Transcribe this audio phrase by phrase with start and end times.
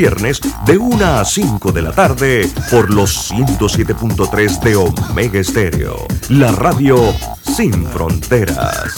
[0.00, 6.06] Viernes de 1 a 5 de la tarde por los 107.3 de Omega Estéreo.
[6.30, 6.96] La radio
[7.42, 8.94] sin fronteras.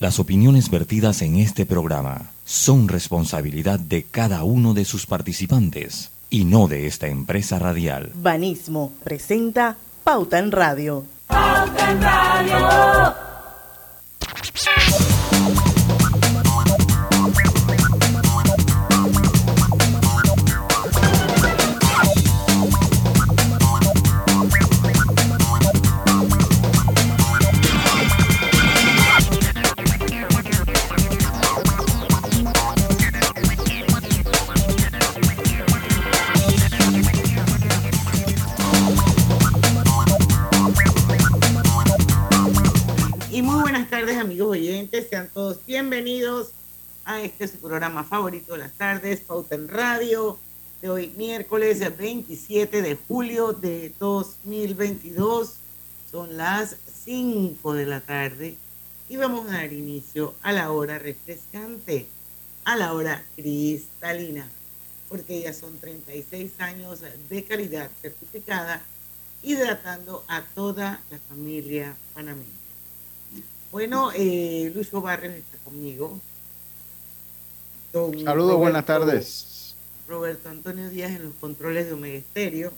[0.00, 6.44] Las opiniones vertidas en este programa son responsabilidad de cada uno de sus participantes y
[6.44, 8.10] no de esta empresa radial.
[8.16, 11.04] Banismo presenta Pauta en Radio.
[11.28, 13.28] Pauta en Radio.
[44.90, 46.52] Sean todos bienvenidos
[47.04, 50.38] a este su programa favorito de las tardes, Pauta en Radio,
[50.80, 55.56] de hoy miércoles 27 de julio de 2022.
[56.10, 58.56] Son las 5 de la tarde
[59.10, 62.06] y vamos a dar inicio a la hora refrescante,
[62.64, 64.48] a la hora cristalina,
[65.10, 68.82] porque ya son 36 años de calidad certificada,
[69.42, 72.57] hidratando a toda la familia panameña.
[73.70, 76.18] Bueno, eh, Lucho Barrios está conmigo.
[77.92, 79.74] Saludos, buenas tardes.
[80.06, 82.72] Roberto Antonio Díaz en los controles de Omega Estéreo.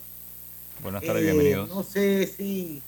[0.83, 1.69] Buenas tardes, bienvenidos.
[1.69, 2.83] Eh, no sé si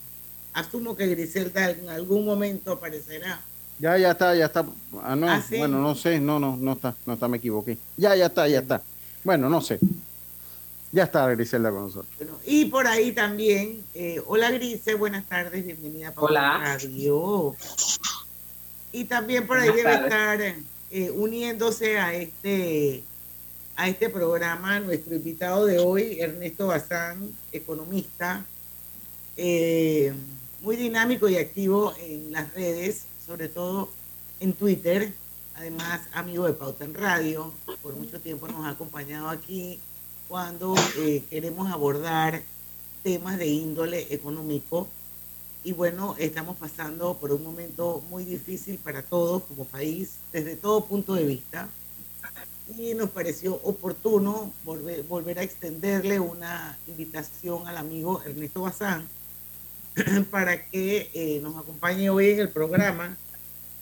[0.52, 3.40] asumo que Griselda en algún momento aparecerá.
[3.78, 4.66] Ya, ya está, ya está.
[5.02, 7.78] Ah, no, ¿Ah, bueno, no sé, no, no, no está, no está, me equivoqué.
[7.96, 8.82] Ya, ya está, ya está.
[9.22, 9.78] Bueno, no sé.
[10.94, 12.28] Ya está Griselda con nosotros.
[12.44, 16.58] y por ahí también, eh, hola Grise, buenas tardes, bienvenida a Hola.
[16.58, 17.56] Radio.
[18.92, 23.04] Y también por ahí debe estar eh, uniéndose a este,
[23.74, 28.44] a este programa nuestro invitado de hoy, Ernesto Bazán, economista,
[29.38, 30.12] eh,
[30.60, 33.88] muy dinámico y activo en las redes, sobre todo
[34.40, 35.14] en Twitter,
[35.54, 37.50] además amigo de Pauta en Radio,
[37.80, 39.80] por mucho tiempo nos ha acompañado aquí
[40.32, 42.40] cuando eh, queremos abordar
[43.02, 44.88] temas de índole económico.
[45.62, 50.86] Y bueno, estamos pasando por un momento muy difícil para todos como país, desde todo
[50.86, 51.68] punto de vista.
[52.78, 59.06] Y nos pareció oportuno volver, volver a extenderle una invitación al amigo Ernesto Bazán
[60.30, 63.18] para que eh, nos acompañe hoy en el programa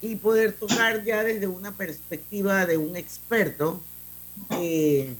[0.02, 3.80] y poder tocar ya desde una perspectiva de un experto.
[4.50, 5.14] Eh,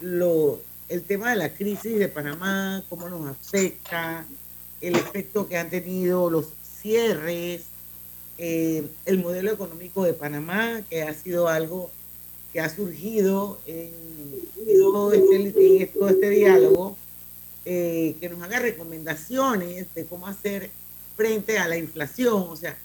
[0.00, 4.26] lo, el tema de la crisis de Panamá, cómo nos afecta,
[4.80, 6.46] el efecto que han tenido los
[6.80, 7.62] cierres,
[8.38, 11.90] eh, el modelo económico de Panamá, que ha sido algo
[12.52, 13.90] que ha surgido en,
[14.80, 16.96] todo, este, este diálogo,
[17.64, 20.70] eh, que nos haga recomendaciones de cómo hacer
[21.16, 22.46] frente a la inflación.
[22.48, 22.76] O sea,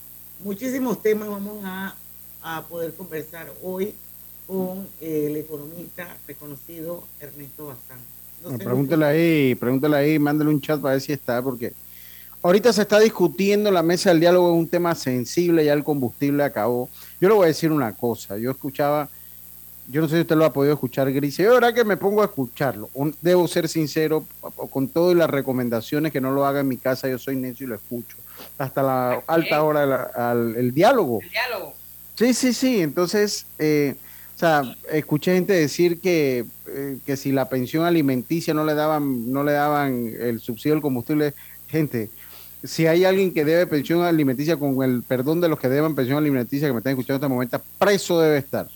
[0.44, 1.96] muchísimos temas vamos a,
[2.44, 3.96] a poder conversar hoy
[4.48, 8.60] con el economista reconocido Ernesto Bazán.
[8.60, 11.74] pregúntale ahí, pregúntale ahí, mándale un chat para ver si está, porque
[12.44, 16.44] ahorita se está discutiendo la mesa del diálogo, es un tema sensible, ya el combustible
[16.44, 16.90] acabó.
[17.20, 19.10] Yo le voy a decir una cosa, yo escuchaba,
[19.88, 22.22] yo no sé si usted lo ha podido escuchar, Gris, yo ahora que me pongo
[22.22, 22.90] a escucharlo,
[23.22, 24.26] debo ser sincero,
[24.70, 27.70] con todas las recomendaciones que no lo haga en mi casa, yo soy necio y
[27.70, 28.16] lo escucho,
[28.60, 31.20] hasta la alta hora del diálogo.
[31.22, 31.74] El diálogo.
[32.16, 33.48] Sí, sí, sí, entonces...
[33.58, 33.96] Eh,
[34.36, 39.32] o sea, escuché gente decir que, eh, que si la pensión alimenticia no le daban,
[39.32, 41.34] no le daban el subsidio del combustible,
[41.70, 42.10] gente,
[42.62, 46.18] si hay alguien que debe pensión alimenticia con el perdón de los que deben pensión
[46.18, 48.68] alimenticia que me están escuchando en este momento, preso debe estar.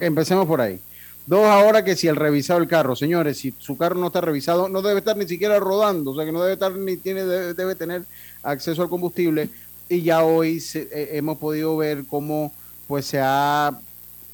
[0.00, 0.80] empecemos por ahí.
[1.26, 4.70] Dos, ahora que si el revisado el carro, señores, si su carro no está revisado,
[4.70, 7.74] no debe estar ni siquiera rodando, o sea que no debe estar ni tiene debe,
[7.74, 8.04] tener
[8.42, 9.50] acceso al combustible.
[9.90, 12.52] Y ya hoy eh, hemos podido ver cómo
[12.88, 13.78] pues se ha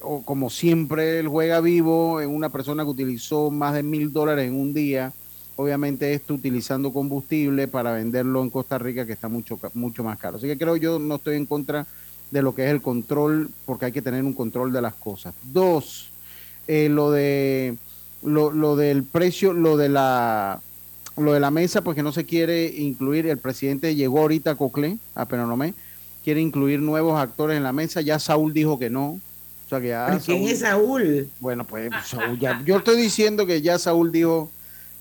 [0.01, 4.47] o como siempre él juega vivo, en una persona que utilizó más de mil dólares
[4.47, 5.13] en un día,
[5.57, 10.37] obviamente esto utilizando combustible para venderlo en Costa Rica que está mucho, mucho más caro.
[10.37, 11.87] Así que creo yo no estoy en contra
[12.31, 15.35] de lo que es el control, porque hay que tener un control de las cosas.
[15.43, 16.11] Dos,
[16.67, 17.77] eh, lo de
[18.23, 20.61] lo, lo, del precio, lo de la
[21.17, 24.55] lo de la mesa, pues que no se quiere incluir, el presidente llegó ahorita a
[24.57, 25.73] Cocle, a Penonomé,
[26.23, 29.19] quiere incluir nuevos actores en la mesa, ya Saúl dijo que no,
[29.69, 31.29] ¿Quién es Saúl?
[31.41, 32.63] Bueno, pues Saúl ya.
[32.65, 34.51] Yo estoy diciendo que ya Saúl dijo,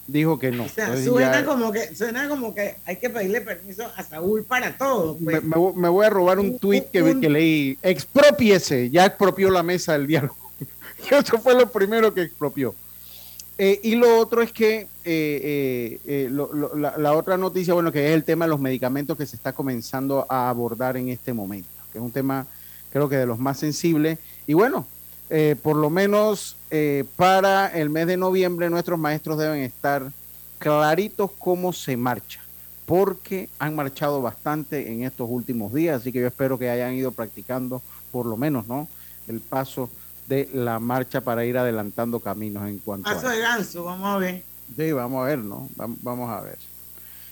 [0.08, 0.68] dijo que no.
[0.70, 5.18] suena, como que, suena como que hay que pedirle permiso a Saúl para todo.
[5.24, 5.44] Pues.
[5.44, 7.78] Me, voy a robar un tuit que, que leí.
[7.82, 10.38] Expropiese, ya expropió la mesa del diálogo.
[11.12, 12.74] eso fue lo primero que expropió.
[13.58, 18.26] Eh, y lo otro es que eh, eh, la, otra noticia, bueno, que es el
[18.26, 22.04] tema de los medicamentos que se está comenzando a abordar en este momento, que es
[22.04, 22.48] un tema
[22.96, 24.20] creo que de los más sensibles.
[24.48, 24.88] Y bueno,
[25.64, 26.56] por lo menos
[27.18, 30.14] para el mes de noviembre nuestros maestros deben estar
[30.60, 32.40] claritos cómo se marcha,
[32.86, 37.12] porque han marchado bastante en estos últimos días, así que yo espero que hayan ido
[37.12, 37.82] practicando
[38.14, 38.88] por lo menos, ¿no?
[39.28, 39.90] El paso
[40.30, 44.42] de la marcha para ir adelantando caminos en cuanto Paso de ganso, vamos a ver.
[44.74, 45.68] Sí, vamos a ver, ¿no?
[45.76, 46.58] Vamos a ver.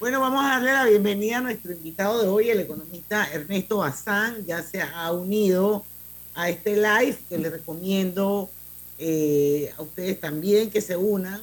[0.03, 4.45] Bueno, vamos a darle la bienvenida a nuestro invitado de hoy, el economista Ernesto Bazán,
[4.45, 5.85] ya se ha unido
[6.35, 8.49] a este live que les recomiendo
[8.99, 11.39] eh, a ustedes también que se unan.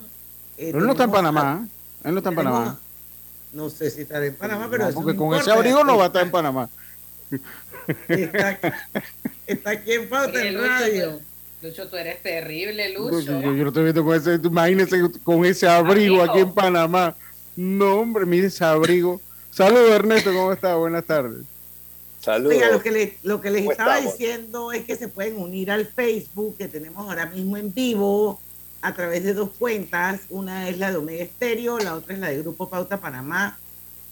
[0.59, 1.67] Eh, pero él no está en Panamá,
[2.05, 2.79] él no está en Panamá.
[3.55, 4.91] No sé si estará en Panamá, pero...
[4.93, 6.69] porque con ese abrigo no va a estar en Panamá.
[8.09, 8.59] Está,
[9.47, 11.21] está aquí en Pauta en Radio.
[11.63, 13.21] Lucho, tú eres terrible, Lucho.
[13.21, 17.17] Yo, yo, lo estoy viendo con ese, imagínese con ese abrigo aquí en Panamá.
[17.61, 19.21] No, hombre, mire ese abrigo.
[19.51, 20.77] Saludos, Ernesto, ¿cómo está?
[20.77, 21.45] Buenas tardes.
[22.19, 22.55] Saludos.
[22.55, 25.85] Oiga, lo que, les, lo que les estaba diciendo es que se pueden unir al
[25.85, 28.41] Facebook que tenemos ahora mismo en vivo
[28.81, 30.23] a través de dos cuentas.
[30.31, 33.59] Una es la de Omega Estéreo, la otra es la de Grupo Pauta Panamá.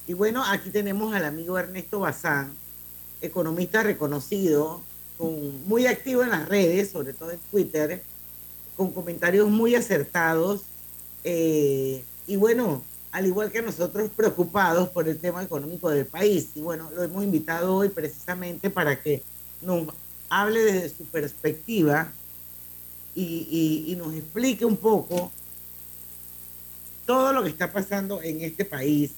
[0.07, 2.53] Y bueno, aquí tenemos al amigo Ernesto Bazán,
[3.23, 4.83] economista reconocido,
[5.65, 8.03] muy activo en las redes, sobre todo en Twitter,
[8.77, 10.65] con comentarios muy acertados.
[11.25, 16.51] Eh, y bueno, al igual que nosotros, preocupados por el tema económico del país.
[16.55, 19.23] Y bueno, lo hemos invitado hoy precisamente para que
[19.63, 19.89] nos
[20.29, 22.13] hable desde su perspectiva
[23.15, 25.33] y, nos explique un poco
[27.05, 29.13] todo lo que está pasando en este país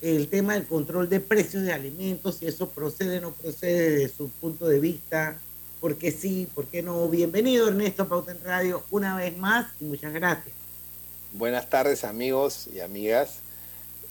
[0.00, 4.16] el tema del control de precios de alimentos, si eso procede o no procede desde
[4.16, 5.38] su punto de vista,
[5.80, 7.08] por qué sí, por qué no.
[7.08, 10.65] Bienvenido Ernesto Pauta en Radio una vez más y muchas gracias.
[11.36, 13.40] Buenas tardes amigos y amigas.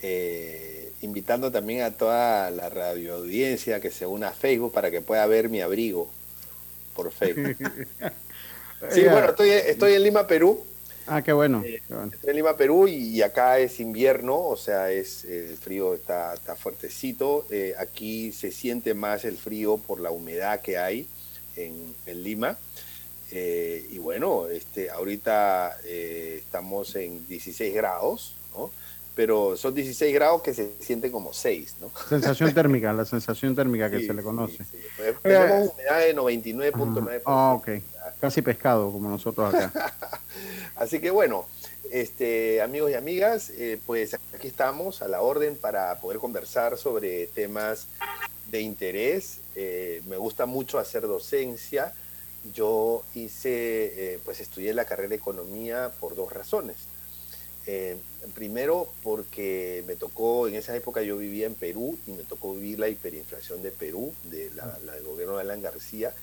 [0.02, 5.02] Eh, invitando también a toda la radio audiencia que se una a Facebook para que
[5.02, 6.08] pueda ver mi abrigo
[6.96, 7.58] por Facebook.
[8.92, 10.64] sí, bueno, estoy, estoy en Lima, Perú
[11.08, 11.64] Ah, qué bueno.
[11.66, 16.34] Eh, estoy en Lima, Perú, y, acá es invierno, o sea, es el frío está,
[16.34, 17.46] está fuertecito.
[17.52, 21.08] Eh, aquí se siente más el frío por la humedad que hay
[21.56, 22.58] en, Lima.
[23.32, 28.72] Eh, y bueno, este, ahorita estamos en 16 grados, ¿no?
[29.16, 31.92] Pero son 16 grados que se sienten como 6, ¿no?
[32.10, 34.66] Sensación térmica, la sensación térmica que se le conoce.
[35.24, 37.22] Tenemos humedad de 99.9%.
[37.26, 37.70] Ah, ok.
[38.20, 39.94] Casi pescado, como nosotros acá.
[40.76, 41.46] Así que bueno,
[41.92, 47.28] este, amigos y amigas, eh, pues aquí estamos a la orden para poder conversar sobre
[47.28, 47.88] temas
[48.52, 49.40] de interés.
[49.56, 51.94] Eh, me gusta mucho hacer docencia.
[52.54, 56.78] Yo hice, eh, pues estudié la carrera de economía por dos razones.
[58.36, 62.78] primero, porque me tocó, en esa época yo vivía en Perú y me tocó vivir
[62.78, 66.14] la hiperinflación de Perú, de la, la del gobierno de Alan García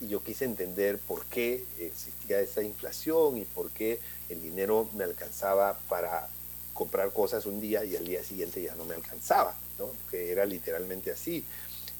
[0.00, 5.04] y yo quise entender por qué existía esa inflación y por qué el dinero me
[5.04, 6.28] alcanzaba para
[6.72, 9.90] comprar cosas un día y al día siguiente ya no me alcanzaba, ¿no?
[10.10, 11.44] que era literalmente así.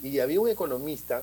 [0.02, 1.22] Y había un economista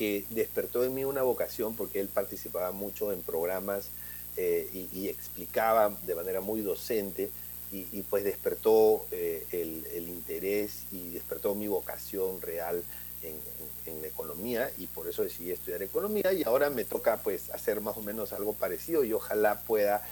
[0.00, 3.90] que despertó en mí una vocación porque él participaba mucho en programas
[4.38, 7.28] eh, y, explicaba de manera muy docente
[7.70, 12.82] y, pues despertó eh, el, interés y despertó mi vocación real
[13.22, 13.36] en,
[13.84, 17.98] en, economía y por eso decidí estudiar economía y ahora me toca pues hacer más
[17.98, 20.02] o menos algo parecido y ojalá pueda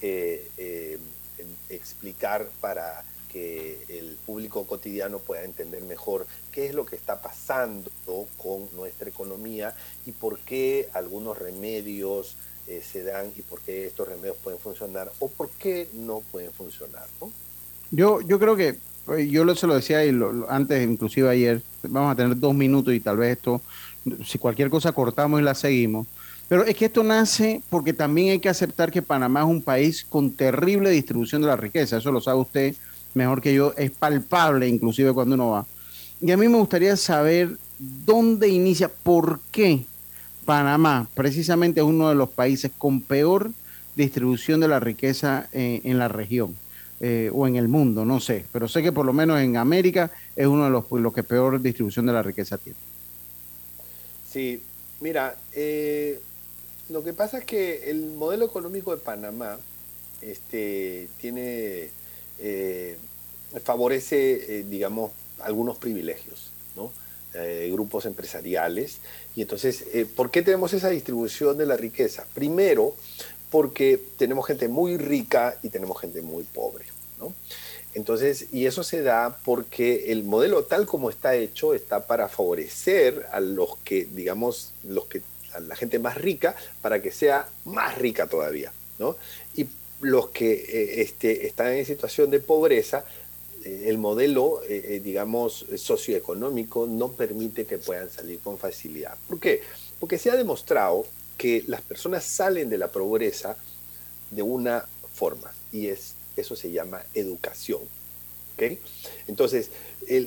[0.00, 0.98] eh,
[1.70, 7.90] explicar para que el público cotidiano pueda entender mejor qué es lo que está pasando
[8.36, 9.74] con nuestra economía
[10.06, 15.12] y por qué algunos remedios eh, se dan y por qué estos remedios pueden funcionar
[15.20, 17.06] o por qué no pueden funcionar.
[17.90, 18.76] Yo, yo creo que
[19.28, 20.18] yo lo, se lo decía y
[20.48, 23.60] antes, inclusive ayer, vamos a tener dos minutos y tal vez esto,
[24.24, 26.06] si cualquier cosa cortamos y la seguimos.
[26.48, 30.04] Pero es que esto nace porque también hay que aceptar que Panamá es un país
[30.08, 31.98] con terrible distribución de la riqueza.
[31.98, 32.74] Eso lo sabe usted
[33.16, 33.74] mejor que yo.
[33.76, 35.66] Es palpable inclusive cuando uno va.
[36.20, 39.84] Y a mí me gustaría saber dónde inicia, por qué
[40.44, 43.50] Panamá precisamente es uno de los países con peor
[43.96, 46.56] distribución de la riqueza eh, en la región.
[46.98, 50.10] Eh, o en el mundo, no sé, pero sé que por lo menos en América
[50.34, 52.78] es uno de los, los que peor distribución de la riqueza tiene.
[54.32, 54.62] Sí,
[55.02, 56.18] mira, eh,
[56.88, 59.58] lo que pasa es que el modelo económico de Panamá
[60.22, 61.90] este, tiene,
[62.38, 62.96] eh,
[63.64, 66.92] favorece, digamos, algunos privilegios, ¿no?
[67.34, 68.98] eh, grupos empresariales.
[69.34, 72.26] Y entonces, eh, ¿por qué tenemos esa distribución de la riqueza?
[72.34, 72.94] Primero,
[73.50, 76.86] porque tenemos gente muy rica y tenemos gente muy pobre.
[77.18, 77.34] ¿no?
[77.94, 83.26] Entonces, y eso se da porque el modelo tal como está hecho está para favorecer
[83.32, 87.96] a los que, digamos, los que, a la gente más rica para que sea más
[87.98, 89.16] rica todavía, ¿no?
[89.54, 89.66] Y
[90.00, 93.04] los que eh, este, están en situación de pobreza,
[93.64, 99.16] eh, el modelo, eh, digamos, socioeconómico no permite que puedan salir con facilidad.
[99.28, 99.62] ¿Por qué?
[99.98, 103.56] Porque se ha demostrado que las personas salen de la pobreza
[104.30, 107.80] de una forma y es eso se llama educación.
[109.26, 109.70] Entonces,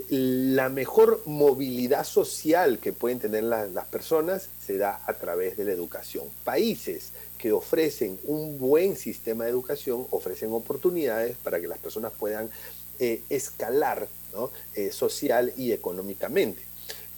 [0.09, 5.71] la mejor movilidad social que pueden tener las personas se da a través de la
[5.71, 6.25] educación.
[6.43, 12.49] Países que ofrecen un buen sistema de educación ofrecen oportunidades para que las personas puedan
[12.99, 14.07] eh, escalar.
[14.75, 16.61] Eh, social y económicamente.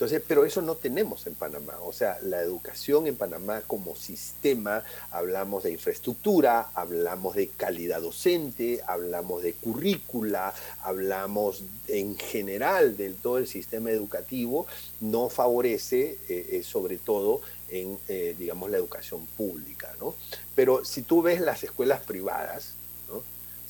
[0.02, 1.76] Entonces, pero eso no tenemos en Panamá.
[1.84, 8.82] O sea, la educación en Panamá como sistema, hablamos de infraestructura, hablamos de calidad docente,
[8.88, 14.66] hablamos de currícula, hablamos en general de todo el sistema educativo,
[15.02, 19.94] no favorece eh, eh, sobre todo en, eh, digamos, la educación pública.
[20.00, 20.16] ¿no?
[20.56, 22.74] Pero si tú ves las escuelas privadas,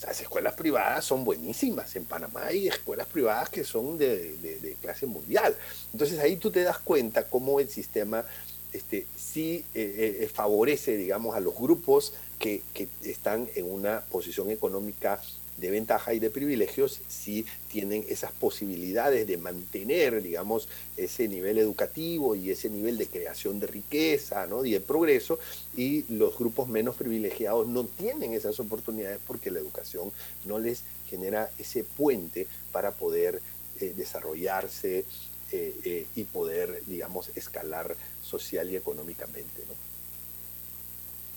[0.03, 1.95] las escuelas privadas son buenísimas.
[1.95, 5.55] En Panamá hay escuelas privadas que son de, clase mundial.
[5.93, 8.25] Entonces ahí tú te das cuenta cómo el sistema
[8.73, 14.49] este, sí eh, eh, favorece, digamos, a los grupos que, que, están en una posición
[14.49, 15.21] económica
[15.57, 20.67] de ventaja y de privilegios si tienen esas posibilidades de mantener, digamos,
[20.97, 24.65] ese nivel educativo y ese nivel de creación de riqueza ¿no?
[24.65, 25.39] y de progreso,
[25.75, 30.11] y los grupos menos privilegiados no tienen esas oportunidades porque la educación
[30.45, 33.41] no les genera ese puente para poder
[33.79, 35.05] eh, desarrollarse
[35.51, 39.63] eh, eh, y poder, digamos, escalar social y económicamente.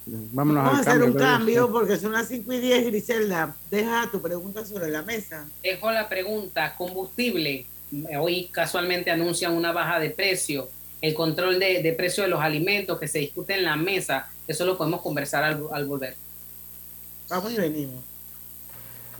[0.06, 3.56] Vámonos Vamos a hacer un cambio porque son las 5 y 10, Griselda.
[3.70, 5.46] Deja tu pregunta sobre la mesa.
[5.62, 6.74] Dejo la pregunta.
[6.76, 7.66] Combustible.
[8.18, 10.68] Hoy casualmente anuncian una baja de precio.
[11.00, 14.28] El control de, de precio de los alimentos que se discute en la mesa.
[14.46, 16.16] Eso lo podemos conversar al, al volver.
[17.30, 18.02] Vamos y venimos.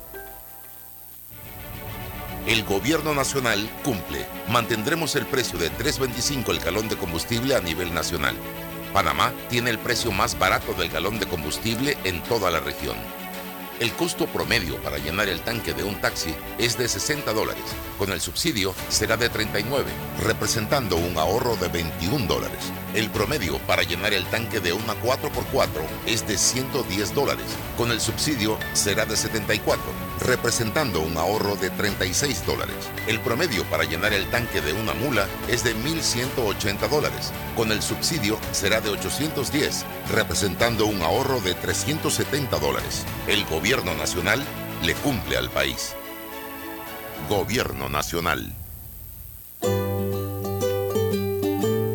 [2.47, 4.25] El gobierno nacional cumple.
[4.49, 8.35] Mantendremos el precio de 3.25 el galón de combustible a nivel nacional.
[8.93, 12.97] Panamá tiene el precio más barato del galón de combustible en toda la región.
[13.79, 17.63] El costo promedio para llenar el tanque de un taxi es de 60 dólares.
[17.99, 19.91] Con el subsidio será de 39,
[20.23, 22.71] representando un ahorro de 21 dólares.
[22.93, 25.69] El promedio para llenar el tanque de una 4x4
[26.05, 27.45] es de 110 dólares.
[27.77, 29.81] Con el subsidio será de 74,
[30.19, 32.75] representando un ahorro de 36 dólares.
[33.07, 37.31] El promedio para llenar el tanque de una mula es de 1.180 dólares.
[37.55, 43.05] Con el subsidio será de 810, representando un ahorro de 370 dólares.
[43.27, 44.43] El gobierno nacional
[44.83, 45.95] le cumple al país.
[47.29, 48.51] Gobierno nacional.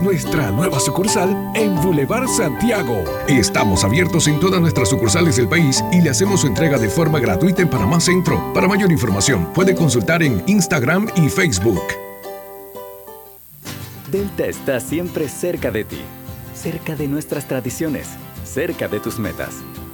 [0.00, 3.04] nuestra nueva sucursal en Boulevard Santiago.
[3.26, 7.18] Estamos abiertos en todas nuestras sucursales del país y le hacemos su entrega de forma
[7.20, 8.52] gratuita en Panamá Centro.
[8.52, 11.82] Para mayor información, puede consultar en Instagram y Facebook.
[14.10, 16.00] Delta está siempre cerca de ti,
[16.54, 18.08] cerca de nuestras tradiciones,
[18.44, 19.62] cerca de tus metas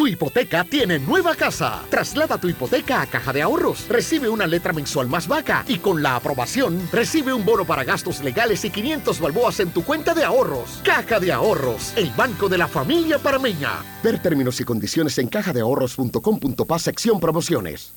[0.00, 1.82] Tu hipoteca tiene nueva casa.
[1.90, 3.86] Traslada tu hipoteca a Caja de Ahorros.
[3.86, 8.24] Recibe una letra mensual más vaca y con la aprobación recibe un bono para gastos
[8.24, 10.80] legales y 500 balboas en tu cuenta de ahorros.
[10.82, 13.72] Caja de Ahorros, el banco de la familia parameña.
[14.02, 17.92] Ver términos y condiciones en cajadeahorros.com.pa sección promociones.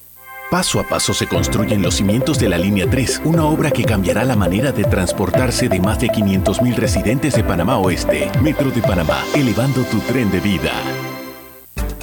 [0.51, 4.25] Paso a paso se construyen los cimientos de la Línea 3, una obra que cambiará
[4.25, 8.29] la manera de transportarse de más de 500.000 residentes de Panamá Oeste.
[8.41, 10.73] Metro de Panamá, elevando tu tren de vida.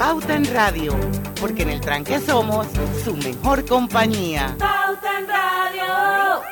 [0.00, 0.98] Pauta en Radio,
[1.38, 2.66] porque en el tranque somos
[3.04, 4.56] su mejor compañía.
[4.58, 6.42] Pauta en Radio.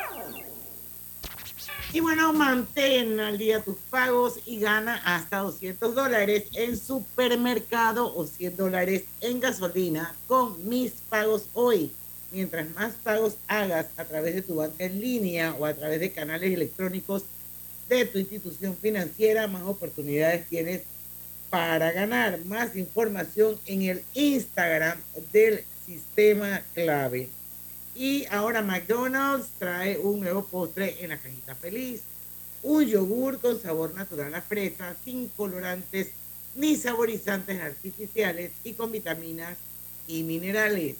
[1.94, 8.26] Y bueno, mantén al día tus pagos y gana hasta 200 dólares en supermercado o
[8.26, 11.90] 100 dólares en gasolina con mis pagos hoy.
[12.30, 16.12] Mientras más pagos hagas a través de tu banca en línea o a través de
[16.12, 17.24] canales electrónicos
[17.88, 20.82] de tu institución financiera, más oportunidades tienes
[21.50, 24.98] para ganar más información en el Instagram
[25.32, 27.28] del sistema clave.
[27.94, 32.02] Y ahora McDonald's trae un nuevo postre en la cajita feliz.
[32.62, 36.08] Un yogur con sabor natural a fresa, sin colorantes
[36.54, 39.56] ni saborizantes artificiales y con vitaminas
[40.06, 40.96] y minerales.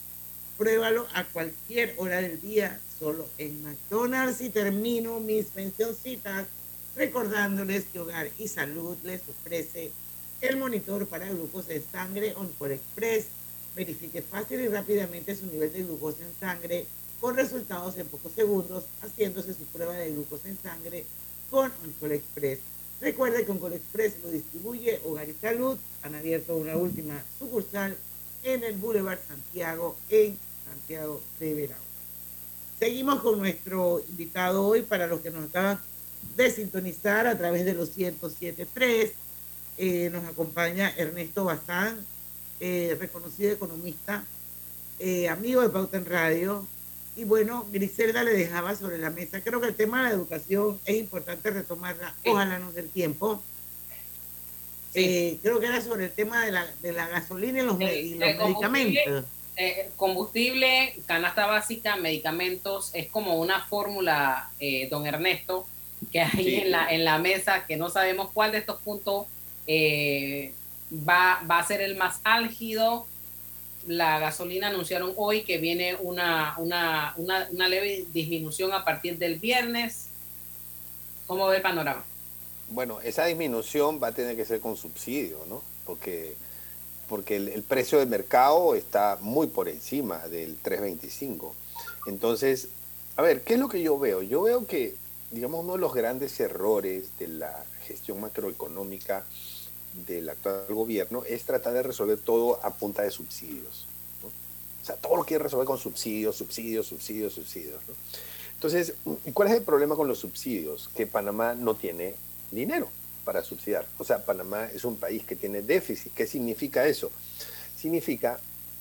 [0.56, 4.40] Pruébalo a cualquier hora del día, solo en McDonald's.
[4.40, 6.46] Y termino mis pensioncitas
[6.96, 9.92] recordándoles que Hogar y Salud les ofrece
[10.40, 13.26] el monitor para glucosa en sangre Oncol Express.
[13.74, 16.86] Verifique fácil y rápidamente su nivel de glucosa en sangre
[17.20, 21.04] con resultados en pocos segundos, haciéndose su prueba de glucosa en sangre
[21.50, 22.60] con Oncol Express.
[23.00, 25.78] Recuerde que Oncol Express lo distribuye Hogar y Salud.
[26.02, 27.96] Han abierto una última sucursal
[28.42, 31.78] en el Boulevard Santiago, en Santiago de Verao.
[32.78, 35.80] Seguimos con nuestro invitado hoy para los que nos acaban
[36.36, 39.12] de sintonizar a través de los 107.3
[39.78, 42.04] eh, nos acompaña Ernesto Bazán,
[42.58, 44.24] eh, reconocido economista,
[44.98, 46.66] eh, amigo de Pauta en Radio.
[47.14, 49.40] Y bueno, Griselda le dejaba sobre la mesa.
[49.40, 52.12] Creo que el tema de la educación es importante retomarla.
[52.26, 53.40] Ojalá nos dé el tiempo.
[54.92, 59.26] creo que era sobre el tema de la, de la gasolina y los, medicamentos.
[59.94, 64.50] combustible, canasta básica, medicamentos, es como una fórmula,
[64.90, 65.68] don Ernesto,
[66.10, 69.26] que hay en, la, en la mesa, que no sabemos cuál de estos puntos
[69.68, 70.52] eh,
[70.90, 73.06] va, va, a ser el más álgido.
[73.86, 80.08] La gasolina anunciaron hoy que viene una, una, una, leve disminución a partir del viernes.
[81.26, 82.02] ¿Cómo ve el panorama?
[82.70, 85.62] Bueno, esa disminución va a tener que ser con subsidio, ¿no?
[85.84, 86.34] Porque
[87.08, 91.54] porque el, precio de mercado está muy por encima del 325.
[92.06, 92.68] Entonces,
[93.16, 94.20] a ver, ¿qué es lo que yo veo?
[94.20, 94.94] Yo veo que,
[95.30, 99.24] digamos, uno de los grandes errores de la gestión macroeconómica
[100.06, 103.86] del actual gobierno es tratar de resolver todo a punta de subsidios.
[104.82, 107.80] O sea, todo lo quiere resolver con subsidios, subsidios, subsidios, subsidios.
[108.54, 108.94] Entonces,
[109.34, 110.88] ¿cuál es el problema con los subsidios?
[110.94, 112.14] Que Panamá no tiene
[112.50, 112.88] dinero
[113.24, 113.86] para subsidiar.
[113.98, 116.14] O sea, Panamá es un país que tiene déficit.
[116.14, 117.10] ¿Qué significa eso?
[117.76, 118.40] Significa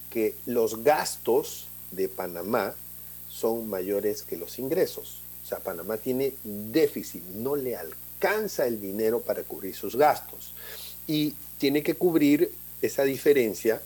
[0.09, 2.73] que los gastos de Panamá
[3.29, 5.21] son mayores que los ingresos.
[5.43, 10.53] O sea, Panamá tiene déficit, no le alcanza el dinero para cubrir sus gastos.
[11.07, 13.81] Y tiene que cubrir esa diferencia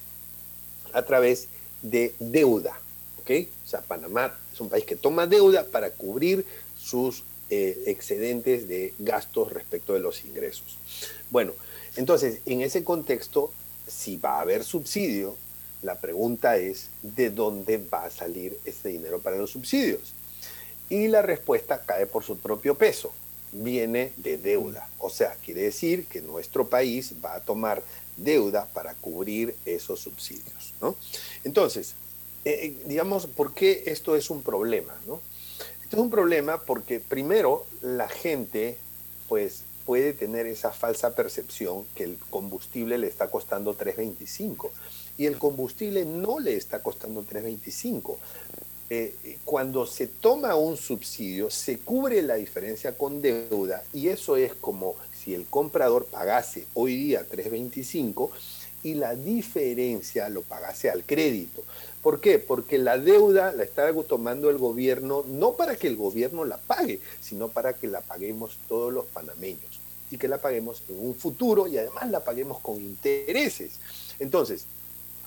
[0.93, 1.47] a través
[1.81, 2.77] de deuda.
[3.21, 3.31] ¿ok?
[3.65, 6.45] O sea, Panamá es un país que toma deuda para cubrir
[6.77, 10.77] sus eh, excedentes de gastos respecto de los ingresos.
[11.29, 11.53] Bueno,
[11.95, 13.51] entonces, en ese contexto,
[13.87, 15.35] si va a haber subsidio,
[15.81, 20.13] la pregunta es, ¿de dónde va a salir ese dinero para los subsidios?
[20.89, 23.11] Y la respuesta cae por su propio peso,
[23.51, 24.89] viene de deuda.
[24.99, 27.83] O sea, quiere decir que nuestro país va a tomar
[28.17, 30.73] deuda para cubrir esos subsidios.
[30.81, 30.95] ¿no?
[31.43, 31.93] Entonces,
[32.45, 34.95] eh, eh, digamos, ¿por qué esto es un problema?
[35.07, 35.21] ¿no?
[35.83, 38.77] Esto es un problema porque primero la gente
[39.27, 44.69] pues puede tener esa falsa percepción que el combustible le está costando 3.25
[45.17, 48.17] y el combustible no le está costando 3.25.
[48.93, 54.53] Eh, cuando se toma un subsidio, se cubre la diferencia con deuda y eso es
[54.53, 58.29] como si el comprador pagase hoy día 3.25
[58.83, 61.63] y la diferencia lo pagase al crédito.
[62.01, 62.37] ¿Por qué?
[62.37, 66.99] Porque la deuda la está tomando el gobierno no para que el gobierno la pague,
[67.21, 69.79] sino para que la paguemos todos los panameños
[70.11, 73.79] y que la paguemos en un futuro y además la paguemos con intereses.
[74.19, 74.65] Entonces,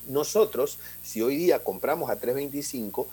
[0.09, 3.07] nosotros, si hoy día compramos a 325,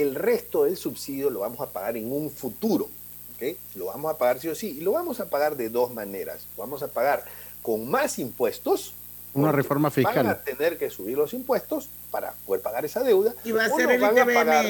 [0.00, 2.88] el resto del subsidio lo vamos a pagar en un futuro.
[3.36, 3.56] ¿okay?
[3.74, 4.78] Lo vamos a pagar sí o sí.
[4.78, 6.46] Y lo vamos a pagar de dos maneras.
[6.56, 7.24] Lo vamos a pagar
[7.62, 8.94] con más impuestos,
[9.34, 10.26] una reforma fiscal.
[10.26, 13.34] Van a tener que subir los impuestos para poder pagar esa deuda.
[13.44, 14.66] Y va a ser el van a pagar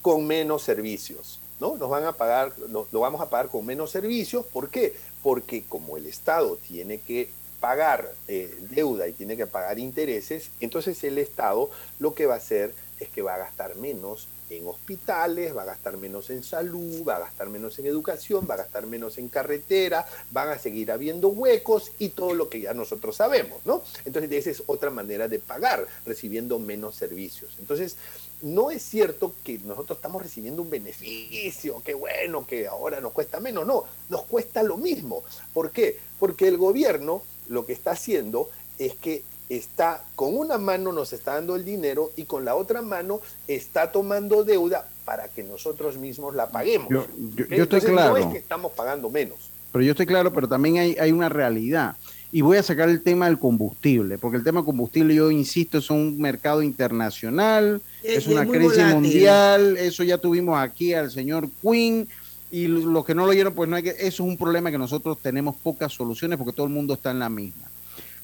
[0.00, 1.40] con menos servicios.
[1.60, 1.76] ¿no?
[1.76, 4.44] Nos van a pagar, lo, vamos a pagar con menos servicios.
[4.46, 4.96] ¿Por qué?
[5.22, 11.04] Porque como el Estado tiene que pagar eh, deuda y tiene que pagar intereses, entonces
[11.04, 11.70] el Estado
[12.00, 15.66] lo que va a hacer es que va a gastar menos en hospitales, va a
[15.66, 19.28] gastar menos en salud, va a gastar menos en educación, va a gastar menos en
[19.28, 23.82] carretera, van a seguir habiendo huecos y todo lo que ya nosotros sabemos, ¿no?
[24.04, 27.56] Entonces esa es otra manera de pagar, recibiendo menos servicios.
[27.58, 27.96] Entonces,
[28.42, 33.40] no es cierto que nosotros estamos recibiendo un beneficio, qué bueno, que ahora nos cuesta
[33.40, 35.22] menos, no, nos cuesta lo mismo.
[35.52, 35.98] ¿Por qué?
[36.18, 39.22] Porque el gobierno lo que está haciendo es que
[39.56, 43.92] está con una mano nos está dando el dinero y con la otra mano está
[43.92, 46.88] tomando deuda para que nosotros mismos la paguemos.
[46.88, 47.06] Yo,
[47.50, 48.12] estoy claro.
[48.12, 49.50] No es que estamos pagando menos.
[49.70, 51.96] Pero yo estoy claro, pero también hay, hay una realidad.
[52.30, 55.78] Y voy a sacar el tema del combustible, porque el tema del combustible, yo insisto,
[55.78, 62.08] es un mercado internacional, es, una crisis mundial, eso ya tuvimos aquí al señor Quinn,
[62.50, 64.78] y los que no lo oyeron, pues no hay que, eso es un problema que
[64.78, 67.68] nosotros tenemos pocas soluciones porque todo el mundo está en la misma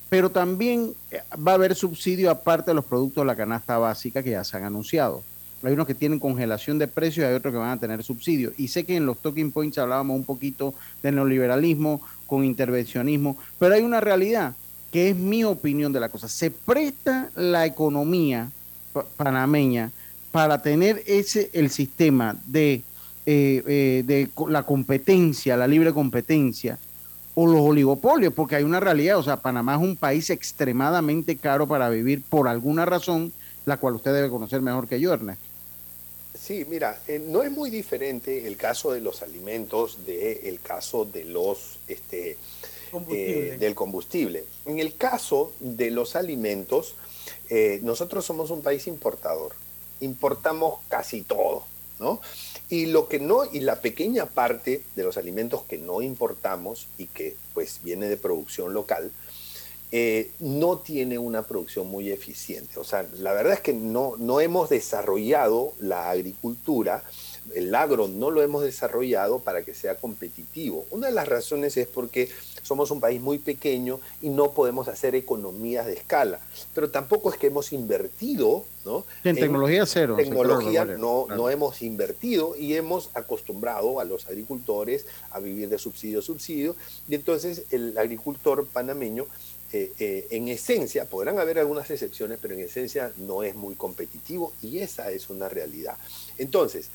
[0.09, 4.23] pero también eh, va a haber subsidio aparte de los productos de la canasta básica
[4.23, 5.23] que ya se han anunciado.
[5.63, 8.53] Hay unos que tienen congelación de precios y hay otros que van a tener subsidio.
[8.57, 13.75] Y sé que en los talking points hablábamos un poquito de neoliberalismo con intervencionismo, pero
[13.75, 14.55] hay una realidad
[14.93, 16.29] que es mi opinión de la cosa.
[16.29, 18.51] Se presta la economía
[19.17, 19.91] panameña
[20.31, 22.83] para tener ese el sistema de,
[23.27, 26.79] eh, eh, de la competencia, la libre competencia,
[27.41, 31.69] o los oligopolios, porque hay una realidad, o sea, Panamá es un país extremadamente caro
[31.69, 33.33] para vivir por alguna razón,
[33.65, 35.45] la cual usted debe conocer mejor que yo, Ernesto.
[36.37, 41.27] Sí, mira, eh, no es muy diferente el caso de los alimentos del caso de
[41.27, 42.37] los este,
[43.13, 44.45] eh, del combustible.
[44.67, 46.97] En el caso de los alimentos,
[47.51, 49.53] eh, nosotros somos un país importador,
[50.01, 51.63] importamos casi todo,
[52.01, 52.21] ¿no?
[52.71, 57.07] Y lo que no, y la pequeña parte de los alimentos que no importamos y
[57.07, 59.11] que pues viene de producción local,
[59.91, 62.79] eh, no tiene una producción muy eficiente.
[62.79, 67.05] O sea, la verdad es que no, no hemos desarrollado la agricultura,
[67.55, 70.85] el agro no lo hemos desarrollado para que sea competitivo.
[70.91, 72.29] Una de las razones es porque
[72.69, 76.39] somos un país muy pequeño y no podemos hacer economías de escala.
[76.75, 79.05] Pero tampoco es que hemos invertido, ¿no?
[79.25, 80.15] En, tecnología cero.
[80.17, 86.19] Tecnología no, no hemos invertido y hemos acostumbrado a los agricultores a vivir de subsidio
[86.19, 86.77] a subsidio.
[87.09, 89.27] Y entonces el agricultor panameño
[89.71, 94.55] eh, eh, en esencia, podrán haber algunas excepciones, pero en esencia no es muy competitivo
[94.63, 95.99] y esa es una realidad.
[96.39, 96.89] Entonces,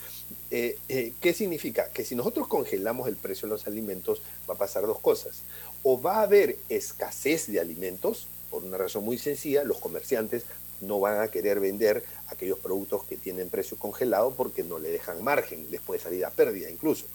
[0.50, 1.90] eh, ¿qué significa?
[1.90, 5.44] Que si nosotros congelamos el precio de los alimentos, va a pasar dos cosas.
[5.84, 10.44] O va a haber escasez de alimentos, por una razón muy sencilla, los comerciantes
[10.82, 15.24] no van a querer vender aquellos productos que tienen precio congelado porque no le dejan
[15.24, 17.06] margen, les puede salir pérdida incluso.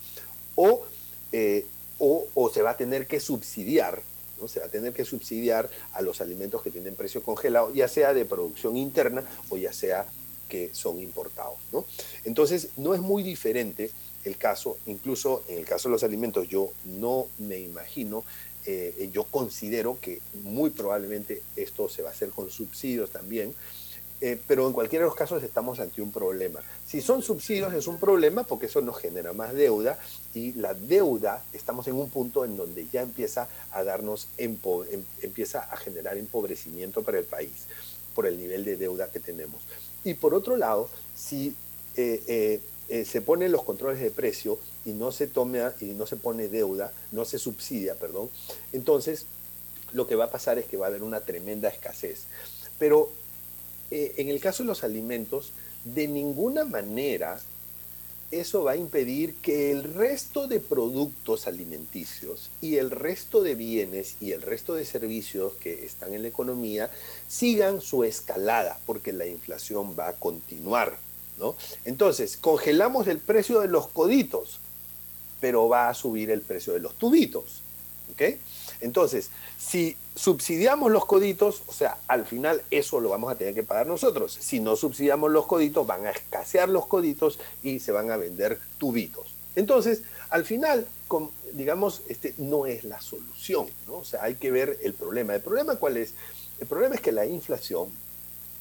[0.55, 0.85] O,
[1.99, 4.03] o se va a tener que subsidiar
[4.47, 8.15] se va a tener que subsidiar a los alimentos que tienen precio congelado, ya sea
[8.15, 10.07] de producción interna o ya sea
[10.49, 11.59] que son importados.
[12.25, 13.91] Entonces, no es muy diferente
[14.25, 18.25] el caso, incluso en el caso de los alimentos, yo no me imagino,
[18.67, 23.55] eh, yo considero que muy probablemente esto se va a hacer con subsidios también,
[24.21, 26.61] eh, pero en cualquiera de los casos estamos ante un problema.
[26.87, 29.99] Si son subsidios es un problema porque eso nos genera más deuda
[30.35, 34.57] y la deuda estamos en un punto en donde ya empieza a darnos em,
[35.23, 37.67] empieza a generar empobrecimiento para el país
[38.15, 39.61] por el nivel de deuda que tenemos.
[40.03, 41.55] Y por otro lado, si
[41.95, 46.17] eh, eh, se ponen los controles de precio y no se toma y no se
[46.17, 48.31] pone deuda, no se subsidia, perdón,
[48.73, 49.27] entonces
[49.93, 52.25] lo que va a pasar es que va a haber una tremenda escasez.
[52.79, 53.11] Pero
[53.91, 55.53] eh, en el caso de los alimentos,
[55.85, 57.41] de ninguna manera
[58.31, 64.17] eso va a impedir que el resto de productos alimenticios y el resto de bienes
[64.21, 66.91] y el resto de servicios que están en la economía
[67.27, 70.99] sigan su escalada, porque la inflación va a continuar.
[71.39, 71.57] ¿no?
[71.87, 74.61] Entonces, congelamos el precio de los coditos,
[75.41, 77.63] pero va a subir el precio de los tubitos.
[78.13, 78.39] ¿okay?
[78.83, 83.63] Entonces, si subsidiamos los coditos, o sea, al final eso lo vamos a tener que
[83.63, 84.37] pagar nosotros.
[84.41, 88.59] Si no subsidiamos los coditos, van a escasear los coditos y se van a vender
[88.79, 89.33] tubitos.
[89.55, 90.89] Entonces, al final,
[91.53, 93.99] digamos, este, no es la solución, ¿no?
[93.99, 95.37] O sea, hay que ver el problema.
[95.37, 96.15] ¿El problema cuál es?
[96.59, 97.89] El problema es que la inflación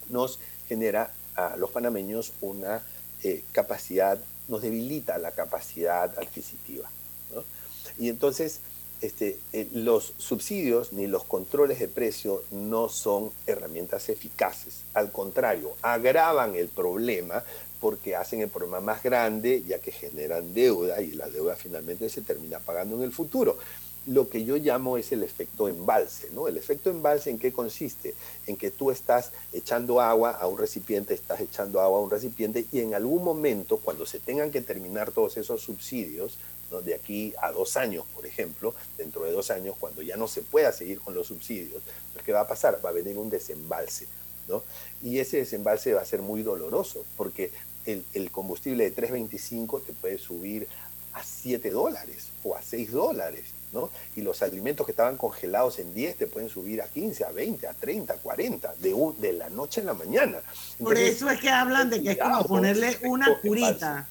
[0.10, 2.84] nos genera a los panameños una
[3.24, 6.88] eh, capacidad, nos debilita la capacidad adquisitiva.
[7.34, 7.43] ¿no?
[7.98, 8.60] Y entonces,
[9.01, 14.81] este, eh, los subsidios ni los controles de precio no son herramientas eficaces.
[14.93, 17.43] Al contrario, agravan el problema
[17.79, 22.21] porque hacen el problema más grande ya que generan deuda y la deuda finalmente se
[22.21, 23.57] termina pagando en el futuro.
[24.07, 26.47] Lo que yo llamo es el efecto embalse, ¿no?
[26.47, 28.15] El efecto embalse en qué consiste?
[28.47, 32.65] En que tú estás echando agua a un recipiente, estás echando agua a un recipiente
[32.71, 36.38] y en algún momento, cuando se tengan que terminar todos esos subsidios,
[36.84, 40.41] de aquí a dos años, por ejemplo, dentro de dos años, cuando ya no se
[40.41, 41.82] pueda seguir con los subsidios,
[42.13, 42.80] pues, ¿qué va a pasar?
[42.84, 44.06] Va a venir un desembalse,
[44.47, 44.63] ¿no?
[45.01, 47.51] Y ese desembalse va a ser muy doloroso, porque
[47.86, 50.67] el, combustible de 3.25 te puede subir
[51.13, 53.89] a 7 dólares o a 6 dólares, ¿no?
[54.15, 57.67] Y los alimentos que estaban congelados en 10 te pueden subir a 15, a 20,
[57.67, 60.41] a 30, a 40, de, de la noche a la mañana.
[60.77, 64.08] Por eso es que hablan de que es como ponerle una curita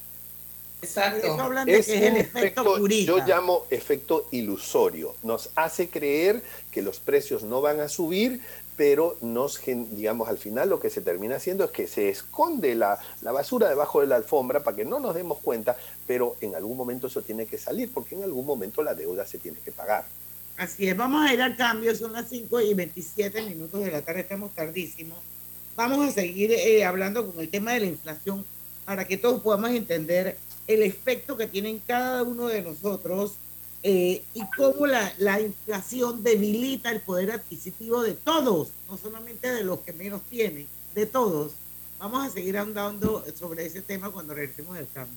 [0.83, 1.27] Exacto.
[1.67, 5.15] Es, el efecto, yo llamo efecto ilusorio.
[5.23, 8.41] Nos hace creer que los precios no van a subir,
[8.77, 12.99] pero nos, digamos, al final lo que se termina haciendo es que se esconde la,
[13.23, 16.77] la, basura debajo de la alfombra para que no nos demos cuenta, pero en algún
[16.77, 20.05] momento eso tiene que salir, porque en algún momento la deuda se tiene que pagar.
[20.59, 24.03] Así es, vamos a ir al cambio, son las 5 y 27 minutos de la
[24.03, 25.19] tarde, estamos tardísimos.
[25.75, 28.45] Vamos a seguir eh, hablando con el tema de la inflación
[28.87, 33.35] para que todos podamos entender el efecto que tienen cada uno de nosotros
[33.83, 39.63] eh, y cómo la, la, inflación debilita el poder adquisitivo de todos, no solamente de
[39.63, 41.53] los que menos tienen, de todos.
[41.99, 45.17] Vamos a seguir andando sobre ese tema cuando regresemos del cambio.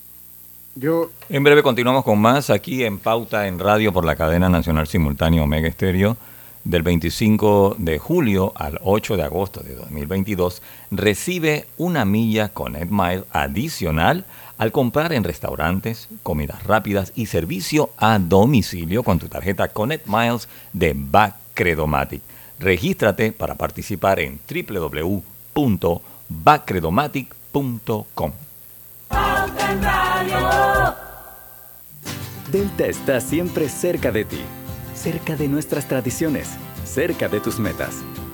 [0.75, 1.09] Yo...
[1.29, 5.43] En breve continuamos con más aquí en Pauta en Radio por la cadena nacional simultánea
[5.43, 6.15] Omega Estéreo.
[6.63, 13.23] Del 25 de julio al 8 de agosto de 2022 recibe una milla con EdMile
[13.31, 14.25] adicional
[14.59, 20.49] al comprar en restaurantes, comidas rápidas y servicio a domicilio con tu tarjeta Connect Miles
[20.73, 22.21] de Bacredomatic.
[22.59, 24.39] Regístrate para participar en
[25.55, 28.31] www.bacredomatic.com.
[32.51, 34.41] Delta está siempre cerca de ti,
[34.93, 36.49] cerca de nuestras tradiciones,
[36.83, 38.03] cerca de tus metas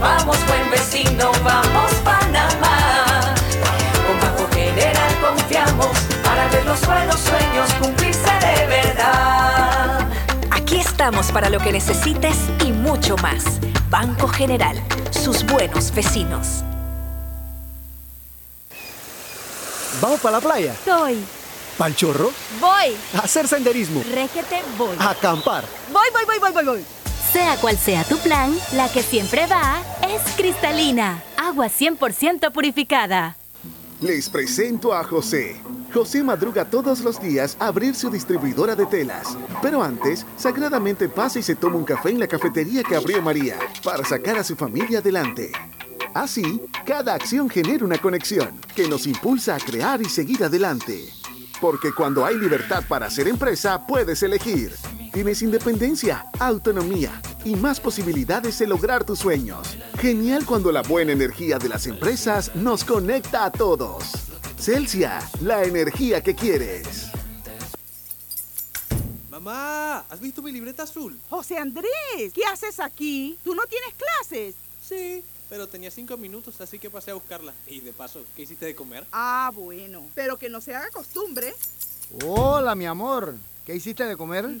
[0.00, 3.34] Vamos buen vecino, vamos Panamá.
[4.06, 10.08] Con Banco General confiamos para ver los buenos sueños cumplirse de verdad.
[10.50, 13.44] Aquí estamos para lo que necesites y mucho más.
[13.90, 14.80] Banco General,
[15.10, 16.62] sus buenos vecinos.
[20.00, 20.76] ¿Vamos para la playa?
[20.84, 21.18] Soy.
[21.76, 22.30] ¿Pal chorro?
[22.60, 22.96] Voy.
[23.14, 24.02] ¿A hacer senderismo?
[24.12, 24.96] Régete, voy.
[24.98, 25.64] ¿A acampar?
[25.92, 26.84] Voy, voy, voy, voy, voy, voy.
[27.32, 31.22] Sea cual sea tu plan, la que siempre va es cristalina.
[31.36, 33.36] Agua 100% purificada.
[34.00, 35.60] Les presento a José.
[35.92, 39.36] José madruga todos los días a abrir su distribuidora de telas.
[39.60, 43.58] Pero antes, sagradamente pasa y se toma un café en la cafetería que abrió María
[43.84, 45.52] para sacar a su familia adelante.
[46.14, 51.12] Así, cada acción genera una conexión que nos impulsa a crear y seguir adelante.
[51.60, 54.72] Porque cuando hay libertad para hacer empresa, puedes elegir.
[55.12, 59.76] Tienes independencia, autonomía y más posibilidades de lograr tus sueños.
[59.98, 64.04] Genial cuando la buena energía de las empresas nos conecta a todos.
[64.58, 67.10] Celsia, la energía que quieres.
[69.30, 71.18] Mamá, ¿has visto mi libreta azul?
[71.30, 73.38] José Andrés, ¿qué haces aquí?
[73.44, 74.56] ¿Tú no tienes clases?
[74.86, 77.54] Sí, pero tenía cinco minutos, así que pasé a buscarla.
[77.66, 79.06] Y de paso, ¿qué hiciste de comer?
[79.12, 81.54] Ah, bueno, pero que no se haga costumbre.
[82.24, 83.36] Hola, mi amor.
[83.64, 84.60] ¿Qué hiciste de comer?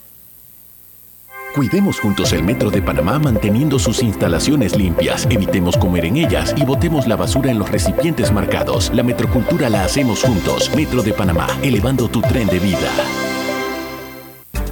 [1.55, 6.63] Cuidemos juntos el Metro de Panamá manteniendo sus instalaciones limpias, evitemos comer en ellas y
[6.63, 8.89] botemos la basura en los recipientes marcados.
[8.93, 10.71] La metrocultura la hacemos juntos.
[10.75, 12.89] Metro de Panamá, elevando tu tren de vida.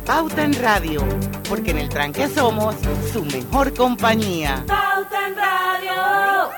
[0.05, 1.03] Pauta en Radio,
[1.49, 2.75] porque en el tranque somos
[3.11, 4.63] su mejor compañía.
[4.65, 6.49] Pauta en Radio.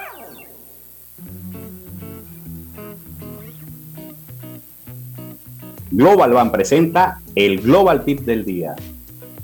[5.90, 8.76] Global Bank presenta el Global Tip del día.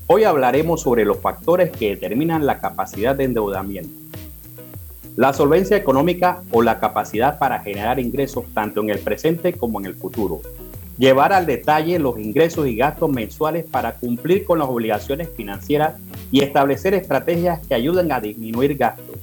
[0.10, 3.90] Hoy hablaremos sobre los factores que determinan la capacidad de endeudamiento.
[5.18, 9.86] La solvencia económica o la capacidad para generar ingresos tanto en el presente como en
[9.86, 10.40] el futuro.
[10.98, 15.96] Llevar al detalle los ingresos y gastos mensuales para cumplir con las obligaciones financieras
[16.32, 19.18] y establecer estrategias que ayuden a disminuir gastos.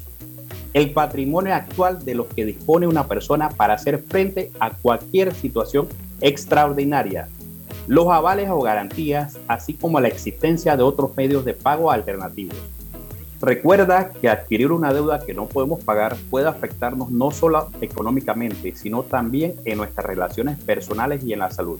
[0.75, 5.89] El patrimonio actual de los que dispone una persona para hacer frente a cualquier situación
[6.21, 7.31] extraordinaria,
[7.87, 12.57] los avales o garantías, así como la existencia de otros medios de pago alternativos.
[13.41, 19.03] Recuerda que adquirir una deuda que no podemos pagar puede afectarnos no solo económicamente, sino
[19.03, 21.79] también en nuestras relaciones personales y en la salud.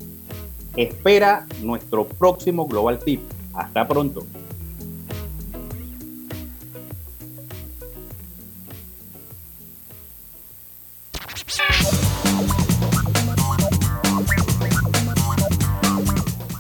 [0.77, 3.23] Espera nuestro próximo Global Tip.
[3.55, 4.27] Hasta pronto.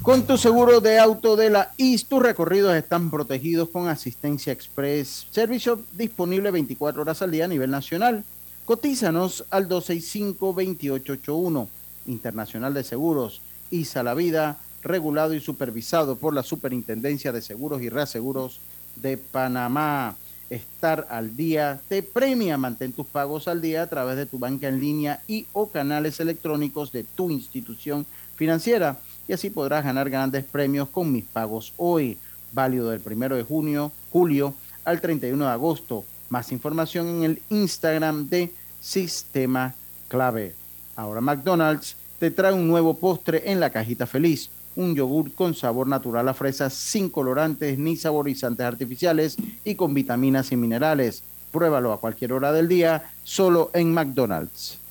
[0.04, 5.26] Con tu seguro de auto de la IS, tus recorridos están protegidos con asistencia express.
[5.30, 8.22] Servicio disponible 24 horas al día a nivel nacional.
[8.66, 11.68] Cotízanos al 265-2881.
[12.04, 13.40] Internacional de Seguros.
[13.70, 18.60] ISA La Vida, regulado y supervisado por la Superintendencia de Seguros y Reaseguros
[18.96, 20.16] de Panamá.
[20.50, 22.58] Estar al día te premia.
[22.58, 26.20] Mantén tus pagos al día a través de tu banca en línea y o canales
[26.20, 28.04] electrónicos de tu institución
[28.36, 28.98] financiera.
[29.28, 32.18] Y así podrás ganar grandes premios con mis pagos hoy,
[32.52, 34.54] válido del 1 de junio, julio
[34.84, 36.04] al 31 de agosto.
[36.28, 39.74] Más información en el Instagram de Sistema
[40.08, 40.54] Clave.
[40.96, 45.86] Ahora McDonald's te trae un nuevo postre en la cajita feliz, un yogur con sabor
[45.86, 51.22] natural a fresas sin colorantes ni saborizantes artificiales y con vitaminas y minerales.
[51.52, 54.83] Pruébalo a cualquier hora del día, solo en McDonald's.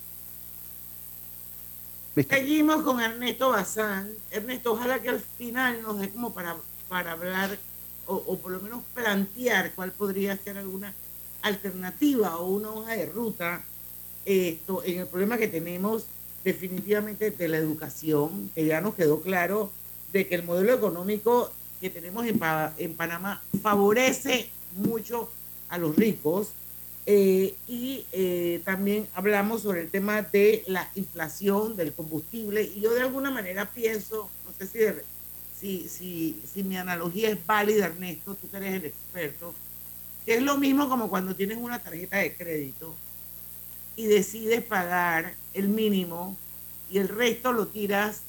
[2.16, 4.12] Seguimos con Ernesto Bazán.
[4.30, 6.56] Ernesto, ojalá que al final nos dé como para,
[6.88, 7.58] para hablar
[8.06, 10.94] o, por lo menos plantear cuál podría ser alguna
[11.42, 13.64] alternativa o una hoja de ruta
[14.26, 16.06] esto en el problema que tenemos
[16.44, 19.72] definitivamente de la educación, que ya nos quedó claro
[20.12, 21.52] de que el modelo económico
[21.82, 22.40] que tenemos en,
[22.78, 25.30] en Panamá favorece mucho
[25.70, 26.50] a los ricos
[27.06, 32.94] eh, y eh, también hablamos sobre el tema de la inflación del combustible y yo
[32.94, 34.80] de alguna manera pienso, no sé si,
[35.60, 39.54] si, si, si mi analogía es válida, Ernesto, tú que eres el experto,
[40.26, 42.96] que es lo mismo como cuando tienes una tarjeta de crédito
[43.98, 46.38] y decides pagar el mínimo
[46.90, 48.22] y el resto lo tiras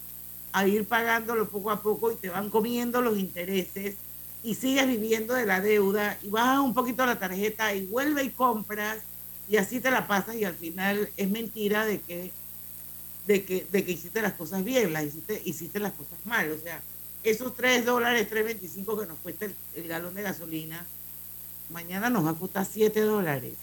[0.52, 3.96] a ir pagándolo poco a poco y te van comiendo los intereses
[4.45, 8.30] y sigues viviendo de la deuda y bajas un poquito la tarjeta y vuelve y
[8.30, 8.99] compras
[9.49, 12.30] y así te la pasas y al final es mentira de que
[13.26, 16.51] de que, de que hiciste las cosas bien, las hiciste, hiciste las cosas mal.
[16.53, 16.82] O sea,
[17.22, 20.84] esos 3 dólares, 3.25 que nos cuesta el, el galón de gasolina,
[21.70, 23.55] mañana nos va a costar 7 dólares.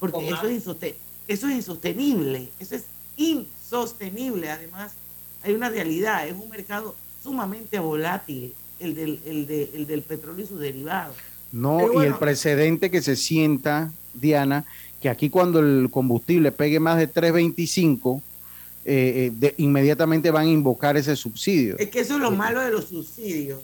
[0.00, 0.96] Porque eso es, insoste-
[1.28, 2.82] eso es insostenible, eso es
[3.16, 4.50] insostenible.
[4.50, 4.92] Además,
[5.42, 10.44] hay una realidad, es un mercado sumamente volátil, el del, el de- el del petróleo
[10.44, 11.16] y sus derivados.
[11.52, 14.64] No, y el precedente que se sienta, Diana,
[15.00, 18.20] que aquí cuando el combustible pegue más de 3.25,
[18.84, 18.92] eh,
[19.26, 21.76] eh, de- inmediatamente van a invocar ese subsidio.
[21.78, 23.60] Es que eso es lo malo de los subsidios,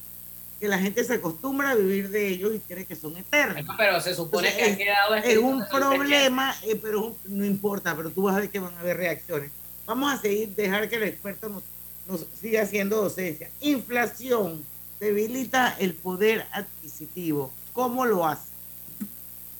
[0.58, 3.64] que la gente se acostumbra a vivir de ellos y cree que son eternos.
[3.76, 7.44] Pero se supone Entonces, que ha quedado es un problema, eh, pero es un- no
[7.44, 9.50] importa, pero tú vas a ver que van a haber reacciones.
[9.86, 11.62] Vamos a seguir, dejar que el experto nos,
[12.08, 13.50] nos siga haciendo docencia.
[13.60, 14.62] Inflación
[15.02, 17.50] debilita el poder adquisitivo.
[17.72, 18.52] ¿Cómo lo hace?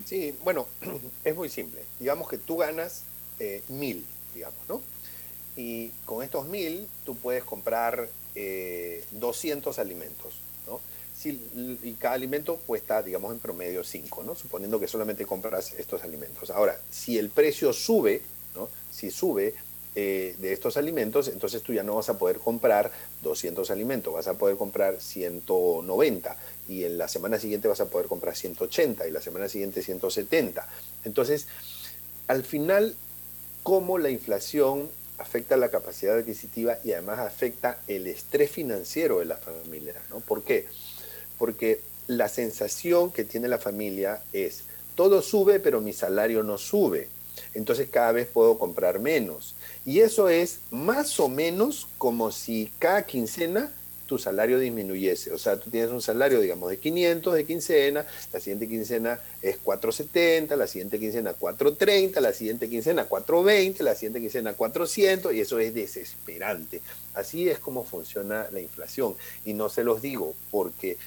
[0.05, 0.69] Sí, bueno,
[1.25, 1.83] es muy simple.
[1.99, 3.03] Digamos que tú ganas
[3.41, 4.81] eh, mil, digamos, ¿no?
[5.57, 10.35] Y con estos mil tú puedes comprar eh, 200 alimentos,
[10.69, 10.81] ¿no?
[11.13, 11.31] Si,
[11.83, 14.37] y cada alimento cuesta, digamos, en promedio 5, ¿no?
[14.37, 16.51] Suponiendo que solamente compras estos alimentos.
[16.51, 18.23] Ahora, si el precio sube,
[18.55, 18.69] ¿no?
[18.93, 19.55] Si sube
[19.95, 22.91] eh, de estos alimentos, entonces tú ya no vas a poder comprar
[23.23, 26.37] 200 alimentos, vas a poder comprar 190
[26.69, 30.67] y en la semana siguiente vas a poder comprar 180 y la semana siguiente 170.
[31.05, 31.47] Entonces,
[32.27, 32.95] al final,
[33.63, 34.89] cómo la inflación
[35.19, 40.21] afecta la capacidad adquisitiva y además afecta el estrés financiero de las familias, ¿no?
[40.21, 40.67] ¿Por qué?
[41.39, 44.65] Porque la sensación que tiene la familia es,
[44.95, 47.09] todo sube, pero mi salario no sube.
[47.55, 49.55] Entonces cada vez puedo comprar menos.
[49.85, 53.73] Y eso es más o menos como si cada quincena
[54.13, 55.33] tu salario disminuyese.
[55.33, 59.57] O sea, tú tienes un salario, digamos, de 500 de quincena, la siguiente quincena es
[59.57, 65.59] 470, la siguiente quincena 430, la siguiente quincena 420, la siguiente quincena 400, y eso
[65.59, 66.83] es desesperante.
[67.15, 69.15] Así es como funciona la inflación.
[69.47, 70.99] Y no se los digo porque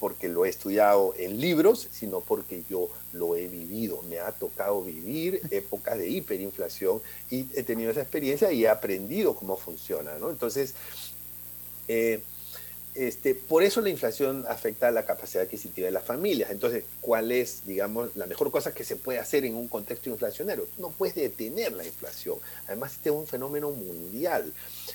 [0.00, 4.02] porque lo he estudiado en libros, sino porque yo lo he vivido.
[4.08, 9.36] Me ha tocado vivir épocas de hiperinflación y he tenido esa experiencia y he aprendido
[9.36, 10.18] cómo funciona.
[10.18, 10.30] ¿no?
[10.30, 10.74] Entonces,
[11.86, 12.22] eh,
[12.94, 16.50] este, por eso la inflación afecta a la capacidad adquisitiva de las familias.
[16.50, 20.66] Entonces, ¿cuál es, digamos, la mejor cosa que se puede hacer en un contexto inflacionario?
[20.78, 22.38] No puedes detener la inflación.
[22.66, 24.52] Además, este es un fenómeno mundial.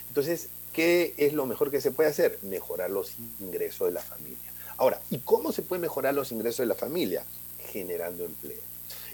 [0.08, 2.40] Entonces, ¿qué es lo mejor que se puede hacer?
[2.42, 4.55] Mejorar los ingresos de la familia.
[4.78, 7.24] Ahora, ¿y cómo se puede mejorar los ingresos de la familia?
[7.72, 8.60] Generando empleo.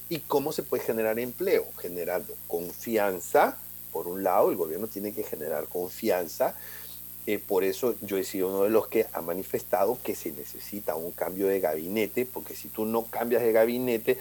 [0.09, 1.65] ¿Y cómo se puede generar empleo?
[1.79, 3.57] Generando confianza.
[3.93, 6.55] Por un lado, el gobierno tiene que generar confianza.
[7.27, 10.95] Eh, por eso yo he sido uno de los que ha manifestado que se necesita
[10.95, 14.17] un cambio de gabinete, porque si tú no cambias de gabinete,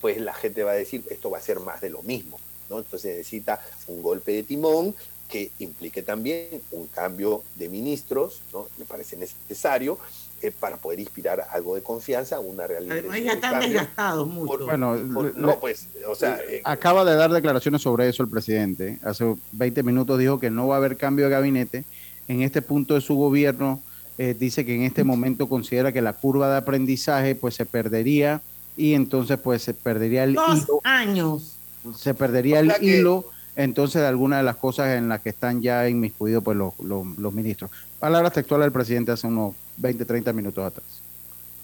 [0.00, 2.38] pues la gente va a decir, esto va a ser más de lo mismo.
[2.70, 2.78] ¿no?
[2.78, 4.94] Entonces necesita un golpe de timón
[5.28, 8.68] que implique también un cambio de ministros, ¿no?
[8.78, 9.98] me parece necesario,
[10.44, 12.98] eh, para poder inspirar algo de confianza, una realidad.
[12.98, 14.64] Además ya están desgastados mucho.
[14.66, 18.28] Bueno, Por- le- no, pues, o sea, eh, Acaba de dar declaraciones sobre eso el
[18.28, 18.98] presidente.
[19.02, 21.84] Hace 20 minutos dijo que no va a haber cambio de gabinete.
[22.28, 23.80] En este punto de su gobierno
[24.18, 28.40] eh, dice que en este momento considera que la curva de aprendizaje pues se perdería
[28.76, 31.56] y entonces pues se perdería el Dos hilo, años.
[31.96, 33.24] se perdería el O sea que- hilo
[33.56, 37.06] entonces de algunas de las cosas en las que están ya inmiscuidos pues, los, los,
[37.18, 37.70] los ministros.
[38.00, 40.86] Palabras textuales del presidente hace unos 20, 30 minutos atrás.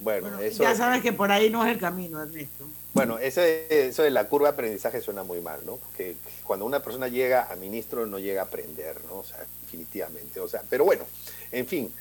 [0.00, 2.64] Bueno, eso, Ya sabes que por ahí no es el camino, Ernesto.
[2.94, 5.76] bueno eso, de, eso de la curva de aprendizaje suena muy mal, ¿no?
[5.76, 9.18] Porque cuando una persona llega a ministro no llega a aprender, ¿no?
[9.18, 10.40] O sea, definitivamente.
[10.40, 11.04] O sea, pero bueno,
[11.52, 11.92] en fin,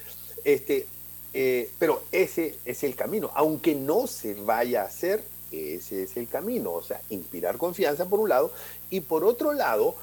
[0.46, 0.88] este,
[1.34, 3.32] eh, pero ese es el camino.
[3.36, 6.72] Aunque no se vaya a hacer, ese es el camino.
[6.72, 8.54] O sea, inspirar confianza por un lado
[8.90, 9.96] y por otro lado,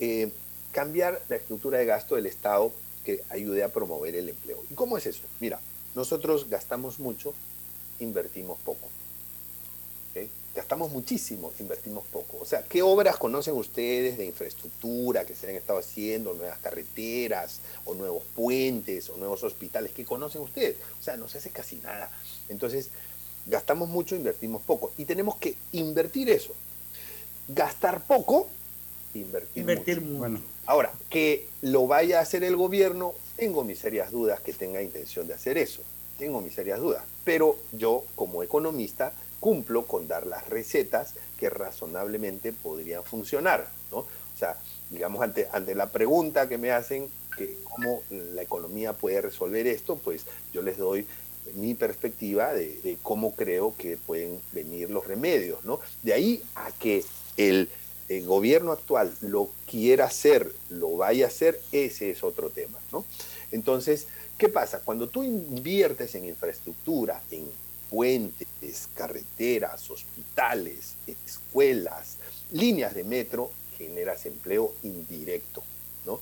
[0.00, 0.30] eh,
[0.72, 2.72] cambiar la estructura de gasto del Estado
[3.08, 4.62] que ayude a promover el empleo.
[4.70, 5.22] ¿Y cómo es eso?
[5.40, 5.58] Mira,
[5.94, 7.32] nosotros gastamos mucho,
[8.00, 8.86] invertimos poco.
[10.54, 12.36] Gastamos muchísimo, invertimos poco.
[12.38, 17.60] O sea, ¿qué obras conocen ustedes de infraestructura que se han estado haciendo, nuevas carreteras,
[17.86, 19.92] o nuevos puentes, o nuevos hospitales?
[19.92, 20.76] ¿Qué conocen ustedes?
[21.00, 22.10] O sea, no se hace casi nada.
[22.50, 22.90] Entonces,
[23.46, 24.92] gastamos mucho, invertimos poco.
[24.98, 26.54] Y tenemos que invertir eso.
[27.46, 28.48] Gastar poco,
[29.14, 30.08] invertir, Invertir mucho.
[30.08, 30.18] mucho.
[30.18, 34.82] Bueno, Ahora, que lo vaya a hacer el gobierno, tengo mis serias dudas que tenga
[34.82, 35.80] intención de hacer eso.
[36.18, 37.02] Tengo mis serias dudas.
[37.24, 43.66] Pero yo, como economista, cumplo con dar las recetas que razonablemente podrían funcionar.
[43.90, 44.00] ¿no?
[44.00, 44.58] O sea,
[44.90, 49.96] digamos, ante, ante la pregunta que me hacen, que cómo la economía puede resolver esto,
[49.96, 51.06] pues yo les doy
[51.54, 55.64] mi perspectiva de, de cómo creo que pueden venir los remedios.
[55.64, 55.80] ¿no?
[56.02, 57.06] De ahí a que
[57.38, 57.70] el
[58.08, 63.04] el gobierno actual lo quiera hacer, lo vaya a hacer, ese es otro tema, ¿no?
[63.52, 64.06] Entonces,
[64.38, 64.80] ¿qué pasa?
[64.84, 67.46] Cuando tú inviertes en infraestructura, en
[67.90, 70.94] puentes, carreteras, hospitales,
[71.26, 72.16] escuelas,
[72.52, 75.62] líneas de metro, generas empleo indirecto,
[76.04, 76.20] ¿no?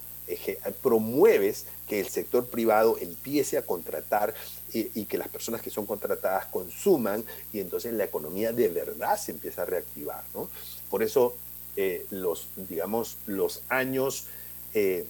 [0.82, 4.34] Promueves que el sector privado empiece a contratar
[4.72, 9.16] y, y que las personas que son contratadas consuman y entonces la economía de verdad
[9.16, 10.48] se empieza a reactivar, ¿no?
[10.90, 11.36] Por eso
[11.76, 14.24] eh, los, digamos, los años,
[14.72, 15.06] eh,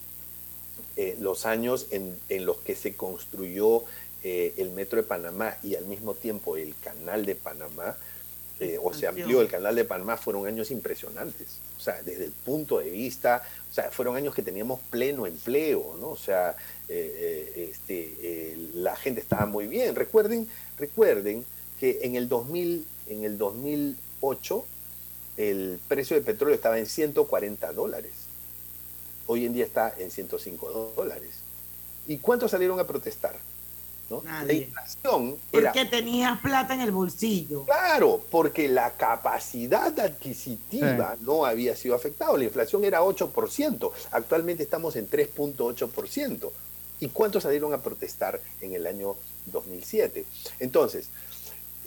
[0.97, 3.83] eh, los años en, en los que se construyó
[4.23, 7.95] el metro de Panamá y al mismo tiempo el canal de Panamá,
[8.81, 11.59] o se amplió el canal de Panamá, fueron años impresionantes.
[11.77, 13.41] O sea, desde el punto de vista,
[13.71, 16.09] o sea, fueron años que teníamos pleno empleo, ¿no?
[16.09, 16.57] O sea,
[16.89, 19.95] este, la gente estaba muy bien.
[19.95, 20.45] Recuerden,
[20.77, 21.45] recuerden
[21.79, 24.65] que en el 2000, en el 2008
[25.37, 28.11] el precio del petróleo estaba en 140 dólares.
[29.27, 31.35] Hoy en día está en 105 dólares.
[32.07, 33.35] ¿Y cuántos salieron a protestar?
[34.09, 34.21] ¿no?
[34.23, 34.63] La Nadie.
[34.63, 37.65] inflación era Porque tenías plata en el bolsillo.
[37.65, 42.37] Claro, porque la capacidad adquisitiva no había sido afectada.
[42.37, 46.51] La inflación era 8%, actualmente estamos en 3.8%.
[46.99, 49.15] ¿Y cuántos salieron a protestar en el año
[49.47, 50.25] 2007?
[50.59, 51.09] Entonces,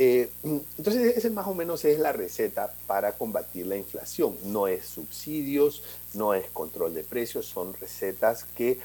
[0.02, 0.30] eh,
[0.78, 4.34] entonces ese más o menos es la receta para combatir la inflación.
[4.44, 5.82] No es subsidios,
[6.14, 8.78] no es control de precios, son recetas que,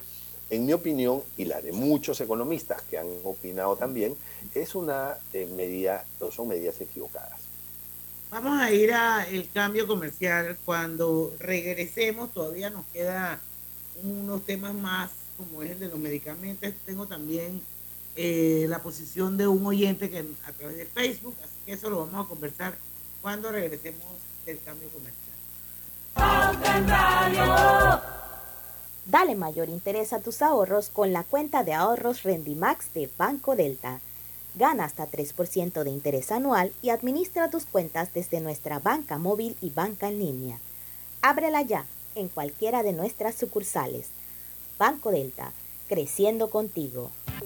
[0.49, 4.13] en mi opinión, y la de muchos economistas que han opinado también,
[4.53, 7.39] es una eh, medida, no son medidas equivocadas.
[8.29, 10.57] Vamos a ir al cambio comercial.
[10.65, 13.39] Cuando regresemos, todavía nos queda
[14.03, 16.73] unos temas más, como es el de los medicamentos.
[16.85, 17.61] Tengo también
[18.15, 22.05] eh, la posición de un oyente que a través de Facebook, así que eso lo
[22.05, 22.77] vamos a conversar
[23.21, 24.03] cuando regresemos
[24.45, 25.25] del cambio comercial.
[29.05, 33.99] Dale mayor interés a tus ahorros con la cuenta de ahorros Rendimax de Banco Delta.
[34.55, 39.69] Gana hasta 3% de interés anual y administra tus cuentas desde nuestra banca móvil y
[39.69, 40.59] banca en línea.
[41.21, 41.85] Ábrela ya
[42.15, 44.07] en cualquiera de nuestras sucursales.
[44.79, 45.51] Banco Delta,
[45.87, 47.11] creciendo contigo.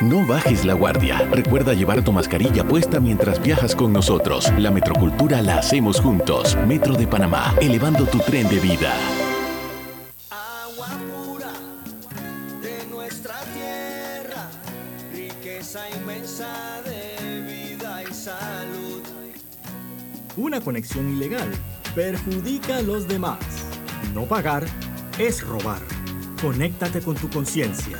[0.00, 1.28] No bajes la guardia.
[1.28, 4.48] Recuerda llevar tu mascarilla puesta mientras viajas con nosotros.
[4.56, 6.56] La metrocultura la hacemos juntos.
[6.68, 8.94] Metro de Panamá, elevando tu tren de vida.
[12.62, 14.48] de nuestra tierra,
[15.12, 19.02] riqueza inmensa de vida y salud.
[20.36, 21.50] Una conexión ilegal
[21.96, 23.40] perjudica a los demás.
[24.14, 24.64] No pagar
[25.18, 25.82] es robar.
[26.40, 27.98] Conéctate con tu conciencia.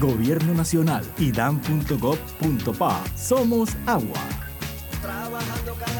[0.00, 3.04] Gobierno Nacional y dan.gov.pa.
[3.16, 4.20] Somos agua.
[5.02, 5.99] Trabajando cada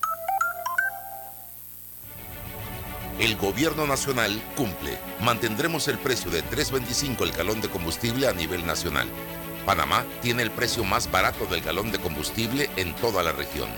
[3.21, 4.97] El gobierno nacional cumple.
[5.19, 9.07] Mantendremos el precio de 3.25 el galón de combustible a nivel nacional.
[9.63, 13.69] Panamá tiene el precio más barato del galón de combustible en toda la región.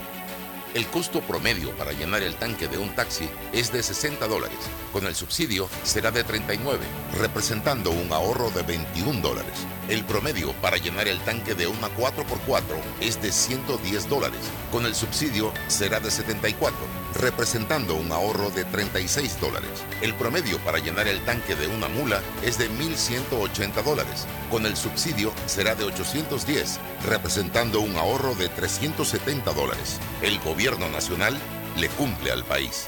[0.73, 4.57] El costo promedio para llenar el tanque de un taxi es de 60 dólares.
[4.91, 6.79] Con el subsidio será de 39,
[7.19, 9.53] representando un ahorro de 21 dólares.
[9.87, 12.63] El promedio para llenar el tanque de una 4x4
[13.01, 14.39] es de 110 dólares.
[14.71, 16.75] Con el subsidio será de 74,
[17.19, 19.69] representando un ahorro de 36 dólares.
[20.01, 24.25] El promedio para llenar el tanque de una mula es de 1.180 dólares.
[24.53, 26.79] Con el subsidio será de 810,
[27.09, 29.99] representando un ahorro de 370 dólares.
[30.21, 31.33] El gobierno nacional
[31.75, 32.87] le cumple al país.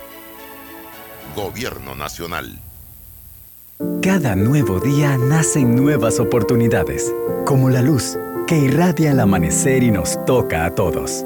[1.35, 2.59] Gobierno nacional.
[4.03, 7.11] Cada nuevo día nacen nuevas oportunidades,
[7.47, 11.25] como la luz que irradia el amanecer y nos toca a todos.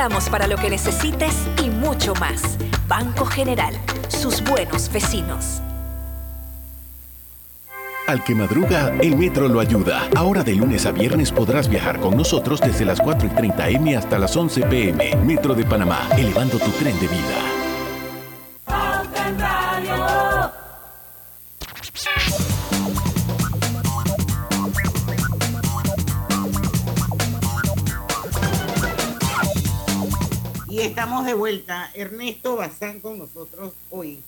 [0.00, 2.56] estamos para lo que necesites y mucho más.
[2.88, 3.74] Banco General,
[4.08, 5.60] sus buenos vecinos.
[8.06, 10.08] Al que madruga, el metro lo ayuda.
[10.16, 13.94] Ahora de lunes a viernes podrás viajar con nosotros desde las 4 y 30 M
[13.94, 15.16] hasta las 11 PM.
[15.16, 17.49] Metro de Panamá, elevando tu tren de vida.
[31.50, 31.90] Vuelta.
[31.94, 34.20] Ernesto Bazán con nosotros hoy.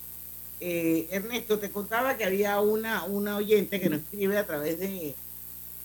[0.61, 5.15] Eh, Ernesto, te contaba que había una, una oyente que nos escribe a través de,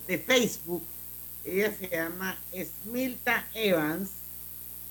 [0.08, 0.82] de Facebook.
[1.44, 4.10] Ella se llama Smilta Evans,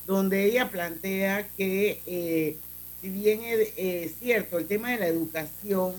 [0.06, 2.58] donde ella plantea que eh,
[3.02, 5.94] si bien es eh, cierto, el tema de la educación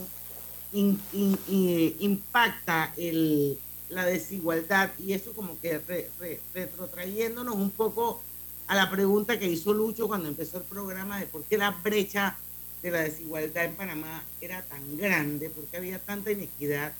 [0.72, 3.58] in- in- i- impacta el,
[3.90, 8.22] la desigualdad y eso como que re- re- retrotrayéndonos un poco
[8.68, 12.36] a la pregunta que hizo Lucho cuando empezó el programa de por qué la brecha
[12.82, 16.92] de la desigualdad en Panamá era tan grande, por qué había tanta inequidad.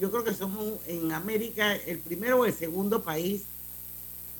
[0.00, 3.42] Yo creo que somos en América el primero o el segundo país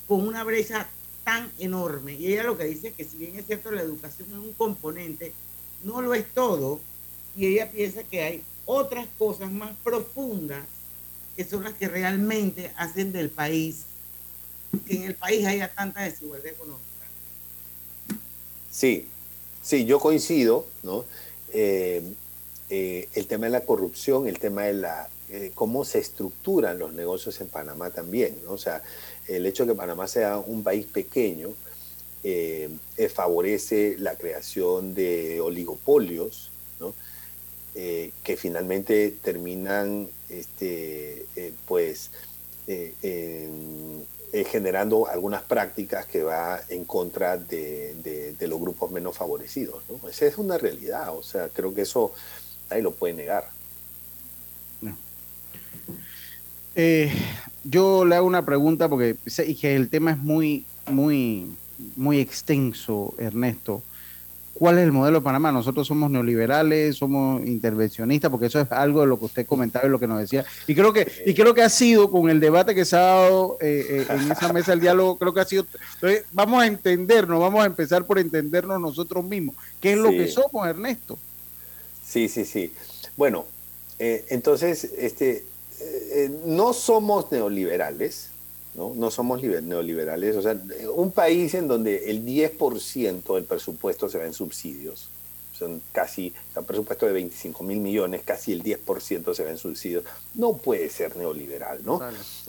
[0.08, 0.88] con una brecha
[1.22, 2.14] tan enorme.
[2.14, 4.52] Y ella lo que dice es que si bien es cierto la educación es un
[4.52, 5.32] componente,
[5.84, 6.80] no lo es todo.
[7.36, 10.64] Y ella piensa que hay otras cosas más profundas
[11.36, 13.84] que son las que realmente hacen del país,
[14.80, 16.84] que en el país haya tanta desigualdad económica.
[18.70, 19.06] Sí,
[19.62, 21.04] sí, yo coincido, ¿no?
[21.52, 22.02] Eh,
[22.70, 26.92] eh, el tema de la corrupción, el tema de la eh, cómo se estructuran los
[26.92, 28.52] negocios en Panamá también, ¿no?
[28.52, 28.82] O sea,
[29.26, 31.50] el hecho de que Panamá sea un país pequeño
[32.22, 36.94] eh, eh, favorece la creación de oligopolios, ¿no?
[37.74, 42.10] Eh, que finalmente terminan, este, eh, pues,
[42.66, 44.04] eh, en-
[44.34, 47.94] eh, generando algunas prácticas que va en contra de,
[48.36, 49.84] de- los grupos menos favorecidos.
[50.10, 52.12] Esa es una realidad, o sea, creo que eso
[52.68, 53.44] nadie lo puede negar.
[56.74, 57.12] Eh,
[57.62, 61.56] yo le hago una pregunta porque sé que el tema es muy, muy,
[61.96, 63.82] muy extenso, Ernesto.
[64.54, 65.50] ¿Cuál es el modelo de Panamá?
[65.50, 69.90] Nosotros somos neoliberales, somos intervencionistas, porque eso es algo de lo que usted comentaba y
[69.90, 70.44] lo que nos decía.
[70.66, 73.58] Y creo que, y creo que ha sido con el debate que se ha dado
[73.60, 75.66] eh, eh, en esa mesa del diálogo, creo que ha sido.
[75.94, 79.56] Entonces, vamos a entendernos, vamos a empezar por entendernos nosotros mismos.
[79.80, 81.18] ¿Qué es lo que somos, Ernesto?
[82.06, 82.72] Sí, sí, sí.
[83.16, 83.46] Bueno,
[83.98, 85.44] eh, entonces, este,
[85.80, 88.28] eh, no somos neoliberales,
[88.74, 88.92] ¿no?
[88.94, 90.36] No somos neoliberales.
[90.36, 90.60] O sea,
[90.94, 95.08] un país en donde el 10% del presupuesto se va en subsidios,
[95.56, 100.04] son casi, un presupuesto de 25 mil millones, casi el 10% se va en subsidios,
[100.34, 102.00] no puede ser neoliberal, ¿no?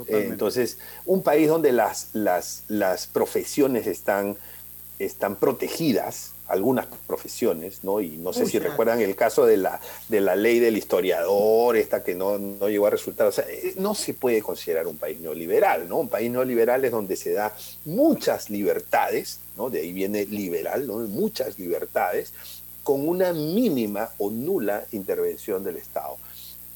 [0.08, 4.38] Eh, entonces, un país donde las, las, las profesiones están,
[4.98, 8.02] están protegidas, algunas profesiones, ¿no?
[8.02, 9.80] Y no sé si recuerdan el caso de la,
[10.10, 13.28] de la ley del historiador, esta que no, no llegó a resultar.
[13.28, 15.98] O sea, eh, no se puede considerar un país neoliberal, ¿no?
[15.98, 19.70] Un país neoliberal es donde se da muchas libertades, ¿no?
[19.70, 20.98] De ahí viene liberal, ¿no?
[21.00, 22.34] Muchas libertades,
[22.84, 26.18] con una mínima o nula intervención del Estado.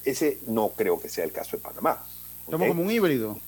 [0.04, 2.04] Ese no creo que sea el caso de Panamá.
[2.50, 3.38] Somos como un híbrido.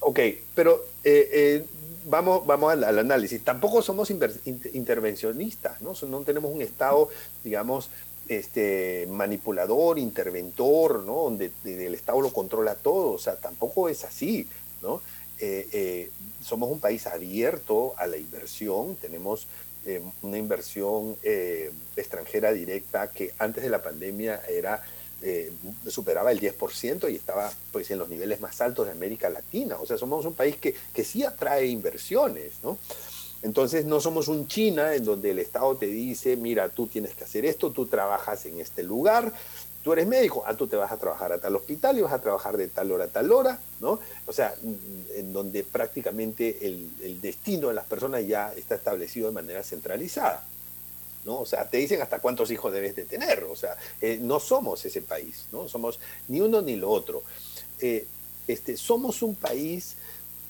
[0.00, 0.20] Ok,
[0.54, 1.66] pero eh, eh,
[2.08, 3.42] vamos, vamos al, análisis.
[3.44, 5.94] Tampoco somos intervencionistas, ¿no?
[6.08, 7.08] No tenemos un Estado,
[7.44, 7.90] digamos,
[8.28, 11.24] este, manipulador, interventor, ¿no?
[11.24, 13.12] Donde, el Estado lo controla todo.
[13.12, 14.46] O sea, tampoco es así,
[14.82, 15.00] ¿no?
[15.40, 16.10] Eh, eh,
[16.42, 19.46] somos un país abierto a la inversión, tenemos
[19.86, 21.16] eh, una inversión
[21.96, 24.82] extranjera directa que antes de la pandemia era
[25.22, 25.52] eh,
[25.88, 29.76] superaba el 10% y estaba pues en los niveles más altos de América Latina.
[29.80, 32.78] O sea, somos un país que, que sí atrae inversiones, ¿no?
[33.42, 37.24] Entonces no somos un China en donde el Estado te dice, mira, tú tienes que
[37.24, 39.32] hacer esto, tú trabajas en este lugar,
[39.84, 42.20] tú eres médico, ah, tú te vas a trabajar a tal hospital y vas a
[42.20, 44.00] trabajar de tal hora a tal hora, ¿no?
[44.26, 44.54] O sea,
[45.14, 50.44] en donde prácticamente el, el destino de las personas ya está establecido de manera centralizada.
[51.28, 51.40] ¿No?
[51.40, 54.82] O sea, te dicen hasta cuántos hijos debes de tener, o sea, eh, no somos
[54.86, 55.68] ese país, ¿no?
[55.68, 57.22] Somos ni uno ni lo otro.
[57.80, 58.06] Eh,
[58.48, 59.96] este, somos un país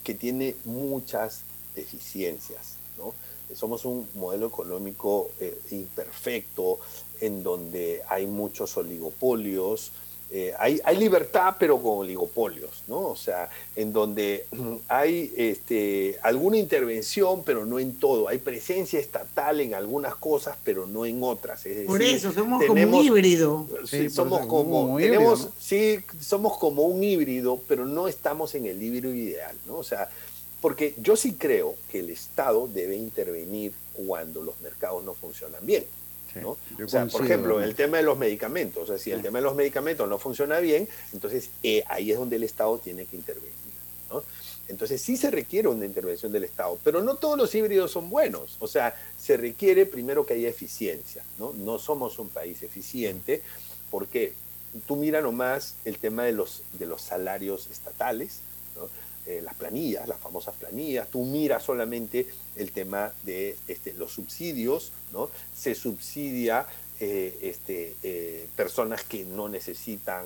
[0.05, 1.41] que tiene muchas
[1.75, 3.13] deficiencias, ¿no?
[3.57, 6.79] Somos un modelo económico eh, imperfecto,
[7.21, 9.91] en donde hay muchos oligopolios,
[10.31, 12.99] eh, hay, libertad, pero con oligopolios, ¿no?
[13.09, 14.45] O sea, en donde
[14.89, 18.29] hay este, alguna intervención, pero no en todo.
[18.29, 21.65] Hay presencia estatal en algunas cosas, pero no en otras.
[21.87, 23.67] Por eso, somos como un híbrido.
[23.87, 29.15] Sí, somos como, tenemos, sí, somos como un híbrido, pero no estamos en el híbrido
[29.15, 29.77] ideal, ¿no?
[29.77, 30.11] O sea,
[30.61, 35.85] porque yo sí creo que el Estado debe intervenir cuando los mercados no funcionan bien
[36.45, 36.57] o
[36.89, 39.55] sea, por ejemplo, el tema de los medicamentos, o sea, si el tema de los
[39.55, 43.53] medicamentos no funciona bien, entonces eh, ahí es donde el Estado tiene que intervenir.
[44.11, 44.23] ¿no?
[44.69, 48.57] Entonces sí se requiere una intervención del Estado, pero no todos los híbridos son buenos.
[48.61, 51.25] O sea, se requiere primero que haya eficiencia.
[51.39, 53.43] No, no somos un país eficiente
[53.91, 54.35] porque
[54.87, 58.41] tú mira nomás el tema de los, de los salarios estatales,
[58.77, 58.89] ¿no?
[59.27, 62.27] Eh, las planillas, las famosas planillas, tú miras solamente
[62.59, 65.31] el tema de este, los subsidios, ¿no?
[65.57, 66.67] Se subsidia
[67.01, 70.25] eh, este, eh, personas que no necesitan,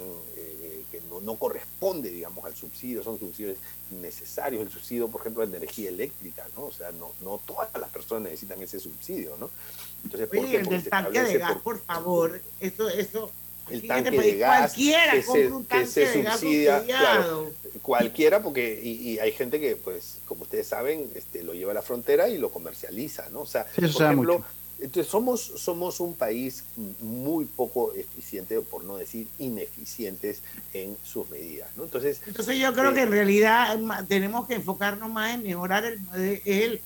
[0.90, 3.56] que no, no, corresponde, digamos, al subsidio, son subsidios
[3.90, 6.64] necesarios, el subsidio, por ejemplo, de energía eléctrica, ¿no?
[6.64, 9.50] O sea, no, no todas las personas necesitan ese subsidio, ¿no?
[10.04, 10.56] Entonces, ¿por qué?
[10.56, 13.30] el del tanque de gas, por, favor, eso, eso
[13.72, 17.50] el tanque de gas que se, que se subsidia, claro,
[17.82, 21.82] cualquiera, porque y, hay gente que, pues, como ustedes saben, este, lo lleva a la
[21.82, 23.40] frontera y lo comercializa, ¿no?
[23.40, 24.44] O sea, por ejemplo,
[24.80, 26.64] entonces somos, somos un país
[27.00, 30.42] muy poco eficiente, por no decir ineficientes
[30.72, 31.84] en sus medidas, ¿no?
[31.84, 36.00] Entonces, entonces yo creo eh, que en realidad tenemos que enfocarnos más en mejorar el,
[36.44, 36.80] el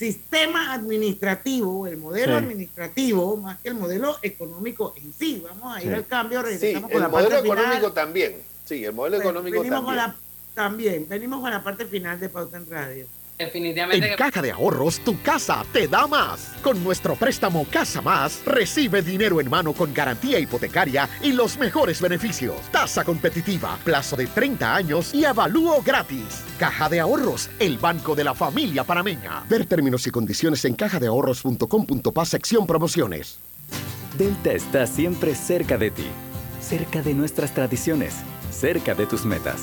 [0.00, 5.44] sistema administrativo, el modelo administrativo, más que el modelo económico en sí.
[5.46, 8.36] Vamos a ir al cambio, regresamos sí, con el modelo económico también.
[8.64, 9.84] Sí, el modelo económico venimos también.
[9.84, 10.16] Con la,
[10.54, 11.06] también.
[11.06, 13.06] Venimos con la parte final de Pauta en Radio.
[13.40, 14.10] Definitivamente.
[14.10, 16.52] En Caja de Ahorros, tu casa te da más.
[16.62, 22.02] Con nuestro préstamo Casa Más, recibe dinero en mano con garantía hipotecaria y los mejores
[22.02, 22.56] beneficios.
[22.70, 26.44] Tasa competitiva, plazo de 30 años y avalúo gratis.
[26.58, 29.42] Caja de Ahorros, el banco de la familia panameña.
[29.48, 33.38] Ver términos y condiciones en cajadeahorros.com.pa sección promociones.
[34.18, 36.06] Delta está siempre cerca de ti,
[36.60, 38.16] cerca de nuestras tradiciones,
[38.50, 39.62] cerca de tus metas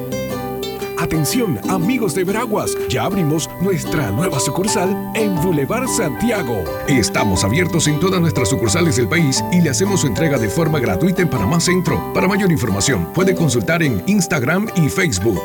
[1.01, 6.63] Atención, amigos de Veraguas, ya abrimos nuestra nueva sucursal en Boulevard Santiago.
[6.87, 10.79] Estamos abiertos en todas nuestras sucursales del país y le hacemos su entrega de forma
[10.79, 12.13] gratuita en Panamá Centro.
[12.13, 15.41] Para mayor información, puede consultar en Instagram y Facebook.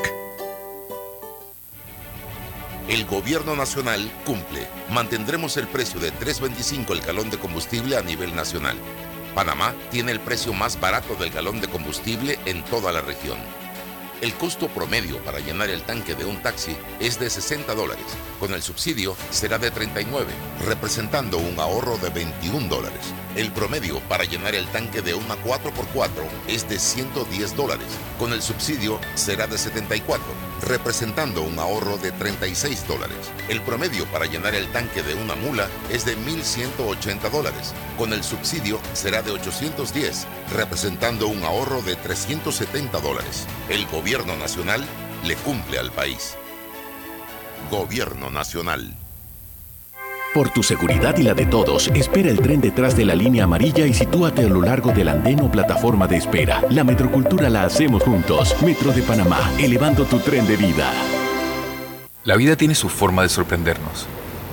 [2.86, 4.66] El gobierno nacional cumple.
[4.92, 8.76] Mantendremos el precio de 3.25 el galón de combustible a nivel nacional.
[9.34, 13.38] Panamá tiene el precio más barato del galón de combustible en toda la región.
[14.22, 18.06] El costo promedio para llenar el tanque de un taxi es de 60 dólares.
[18.40, 20.32] Con el subsidio será de 39,
[20.64, 23.12] representando un ahorro de 21 dólares.
[23.36, 26.08] El promedio para llenar el tanque de una 4x4
[26.48, 27.86] es de 110 dólares.
[28.18, 30.24] Con el subsidio será de 74,
[30.62, 33.18] representando un ahorro de 36 dólares.
[33.50, 37.74] El promedio para llenar el tanque de una mula es de 1.180 dólares.
[37.98, 43.46] Con el subsidio será de 810, representando un ahorro de 370 dólares.
[43.68, 44.84] El nacional
[45.24, 46.36] le cumple al país.
[47.72, 48.94] Gobierno nacional.
[50.32, 53.84] Por tu seguridad y la de todos, espera el tren detrás de la línea amarilla
[53.84, 56.62] y sitúate a lo largo del andén o plataforma de espera.
[56.70, 58.54] La metrocultura la hacemos juntos.
[58.62, 60.92] Metro de Panamá, elevando tu tren de vida.
[62.22, 64.06] La vida tiene su forma de sorprendernos.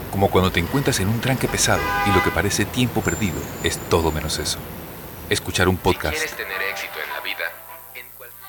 [0.10, 3.78] Como cuando te encuentras en un tranque pesado y lo que parece tiempo perdido es
[3.90, 4.58] todo menos eso.
[5.30, 6.18] Escuchar un podcast.
[6.36, 6.93] tener éxito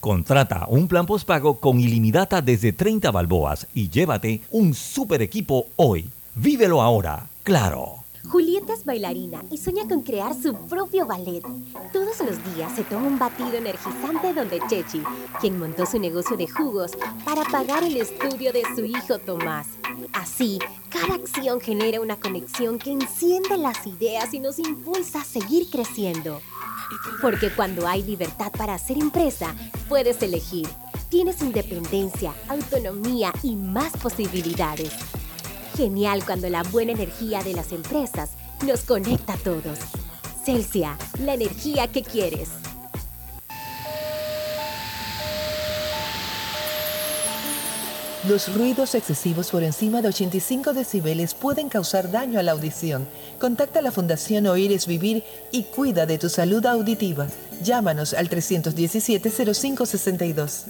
[0.00, 6.08] Contrata un plan postpago con ilimitada desde 30 balboas y llévate un super equipo hoy.
[6.36, 8.04] Vívelo ahora, claro.
[8.30, 11.42] Julieta es bailarina y sueña con crear su propio ballet.
[11.92, 15.02] Todos los días se toma un batido energizante donde Chechi,
[15.40, 16.92] quien montó su negocio de jugos
[17.24, 19.66] para pagar el estudio de su hijo Tomás.
[20.12, 20.58] Así,
[20.90, 26.40] cada acción genera una conexión que enciende las ideas y nos impulsa a seguir creciendo.
[27.20, 29.54] Porque cuando hay libertad para hacer empresa,
[29.88, 30.68] puedes elegir.
[31.08, 34.92] Tienes independencia, autonomía y más posibilidades.
[35.76, 38.32] Genial cuando la buena energía de las empresas
[38.66, 39.78] nos conecta a todos.
[40.44, 42.48] Celsia, la energía que quieres.
[48.28, 53.08] Los ruidos excesivos por encima de 85 decibeles pueden causar daño a la audición.
[53.40, 57.26] Contacta a la Fundación Oír es Vivir y cuida de tu salud auditiva.
[57.62, 60.64] Llámanos al 317-0562.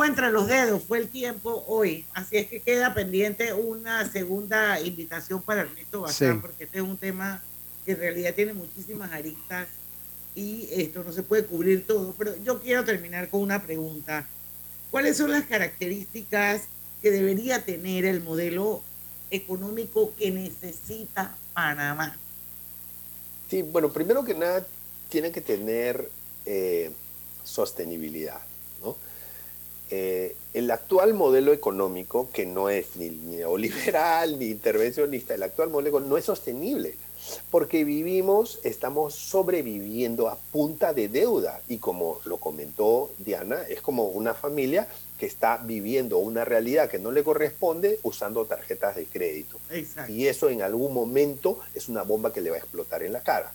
[0.00, 2.06] Agua entre los dedos fue el tiempo hoy.
[2.14, 6.38] Así es que queda pendiente una segunda invitación para Ernesto Bazán, Sí.
[6.40, 7.42] porque este es un tema
[7.84, 9.68] que en realidad tiene muchísimas aristas
[10.34, 12.14] y esto no se puede cubrir todo.
[12.16, 14.26] Pero yo quiero terminar con una pregunta.
[14.90, 16.62] ¿Cuáles son las características
[17.02, 18.80] que debería tener el modelo
[19.30, 22.16] económico que necesita Panamá?
[23.50, 24.66] Sí, bueno, primero que nada,
[25.10, 26.10] tiene que tener
[26.46, 26.90] eh,
[27.44, 28.40] sostenibilidad.
[29.92, 35.88] Eh, el actual modelo económico, que no es ni neoliberal ni intervencionista, el actual modelo
[35.88, 36.94] económico no es sostenible,
[37.50, 44.04] porque vivimos, estamos sobreviviendo a punta de deuda, y como lo comentó Diana, es como
[44.06, 44.86] una familia
[45.18, 49.58] que está viviendo una realidad que no le corresponde usando tarjetas de crédito.
[49.70, 50.12] Exacto.
[50.12, 53.20] Y eso en algún momento es una bomba que le va a explotar en la
[53.20, 53.52] cara.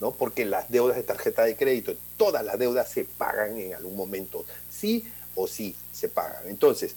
[0.00, 0.10] ¿no?
[0.10, 4.44] Porque las deudas de tarjeta de crédito, todas las deudas se pagan en algún momento,
[4.68, 5.04] sí
[5.34, 6.48] o sí se pagan.
[6.48, 6.94] Entonces,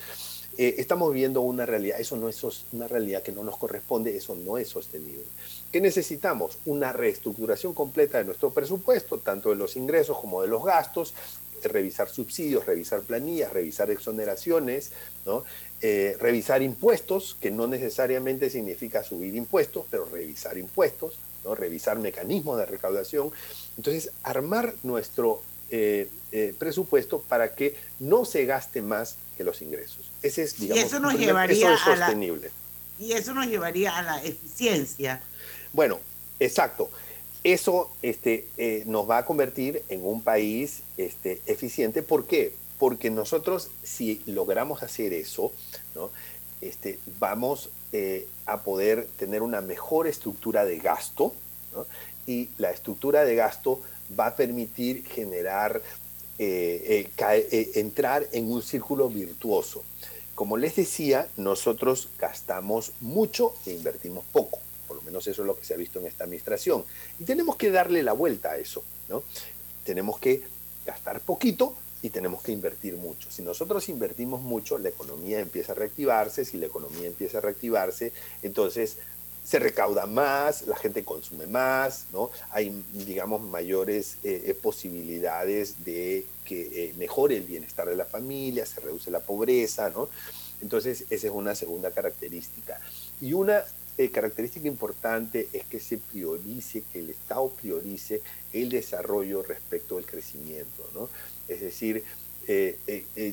[0.57, 4.35] eh, estamos viviendo una realidad, eso no es una realidad que no nos corresponde, eso
[4.35, 5.25] no es sostenible.
[5.71, 6.57] ¿Qué necesitamos?
[6.65, 11.13] Una reestructuración completa de nuestro presupuesto, tanto de los ingresos como de los gastos,
[11.63, 14.91] revisar subsidios, revisar planillas, revisar exoneraciones,
[15.25, 15.43] ¿no?
[15.81, 21.53] Eh, revisar impuestos, que no necesariamente significa subir impuestos, pero revisar impuestos, ¿no?
[21.53, 23.31] revisar mecanismos de recaudación.
[23.77, 26.07] Entonces, armar nuestro eh,
[26.37, 30.11] eh, presupuesto para que no se gaste más que los ingresos.
[30.21, 32.51] Ese es, digamos, y eso nos primer- llevaría eso es a la- sostenible.
[32.99, 35.21] Y eso nos llevaría a la eficiencia.
[35.71, 35.99] Bueno,
[36.39, 36.89] exacto.
[37.43, 42.01] Eso este, eh, nos va a convertir en un país este, eficiente.
[42.01, 42.53] ¿Por qué?
[42.79, 45.53] Porque nosotros, si logramos hacer eso,
[45.93, 46.09] ¿no?
[46.61, 51.33] este, vamos eh, a poder tener una mejor estructura de gasto
[51.73, 51.85] ¿no?
[52.27, 53.79] y la estructura de gasto
[54.19, 55.81] va a permitir generar,
[56.37, 59.83] eh, eh, eh, entrar en un círculo virtuoso.
[60.33, 64.59] Como les decía, nosotros gastamos mucho e invertimos poco.
[64.85, 66.83] Por lo menos eso es lo que se ha visto en esta administración.
[67.19, 68.83] Y tenemos que darle la vuelta a eso.
[69.07, 69.23] ¿no?
[69.85, 70.43] Tenemos que
[70.85, 73.31] gastar poquito y tenemos que invertir mucho.
[73.31, 76.43] Si nosotros invertimos mucho, la economía empieza a reactivarse.
[76.43, 78.11] Si la economía empieza a reactivarse,
[78.43, 78.97] entonces
[79.45, 82.31] se recauda más, la gente consume más, ¿no?
[82.49, 88.65] Hay, digamos, mayores eh, eh, posibilidades de que eh, mejore el bienestar de la familia,
[88.65, 90.09] se reduce la pobreza, ¿no?
[90.61, 92.81] Entonces, esa es una segunda característica.
[93.21, 93.63] Y una
[94.11, 98.21] característica importante es que se priorice, que el Estado priorice
[98.51, 101.07] el desarrollo respecto del crecimiento, ¿no?
[101.47, 102.03] Es decir,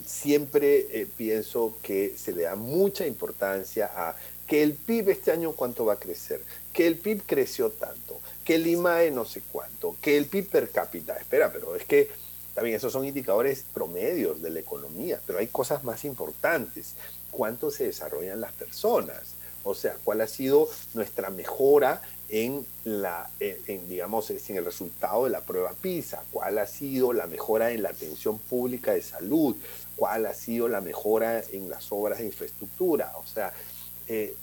[0.06, 5.84] siempre pienso que se le da mucha importancia a que el PIB este año cuánto
[5.84, 10.16] va a crecer, que el PIB creció tanto, que el IMAE no sé cuánto, que
[10.16, 11.16] el PIB per cápita.
[11.16, 12.10] Espera, pero es que
[12.54, 16.94] también esos son indicadores promedios de la economía, pero hay cosas más importantes.
[17.30, 19.34] ¿Cuánto se desarrollan las personas?
[19.64, 23.30] O sea, ¿cuál ha sido nuestra mejora en la,
[23.88, 26.24] digamos, en el resultado de la prueba PISA?
[26.32, 29.56] ¿Cuál ha sido la mejora en la atención pública de salud?
[29.96, 33.12] ¿Cuál ha sido la mejora en las obras de infraestructura?
[33.16, 33.52] O sea,
[34.08, 34.34] eh,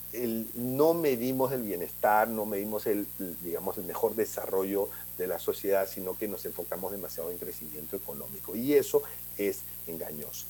[0.55, 3.05] no medimos el bienestar, no medimos el,
[3.43, 8.55] digamos, el mejor desarrollo de la sociedad, sino que nos enfocamos demasiado en crecimiento económico.
[8.55, 9.03] Y eso
[9.37, 10.45] es engañoso.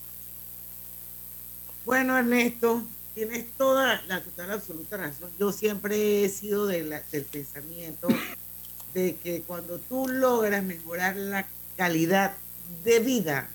[1.86, 2.84] Bueno, Ernesto,
[3.16, 5.30] tienes toda la total absoluta razón.
[5.40, 7.02] Yo siempre he sido del
[7.32, 8.08] pensamiento
[8.94, 12.36] de que cuando tú logras mejorar la calidad
[12.84, 13.50] de vida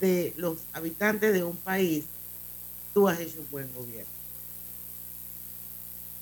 [0.00, 2.04] de los habitantes de un país,
[2.92, 4.21] tú has hecho un buen gobierno.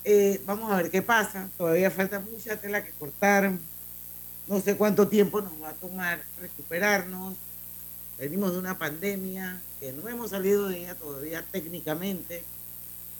[0.03, 1.49] Eh, vamos a ver qué pasa.
[1.57, 3.51] Todavía falta mucha tela que cortar.
[4.47, 7.35] No sé cuánto tiempo nos va a tomar recuperarnos.
[8.17, 12.43] Venimos de una pandemia que no hemos salido de ella todavía técnicamente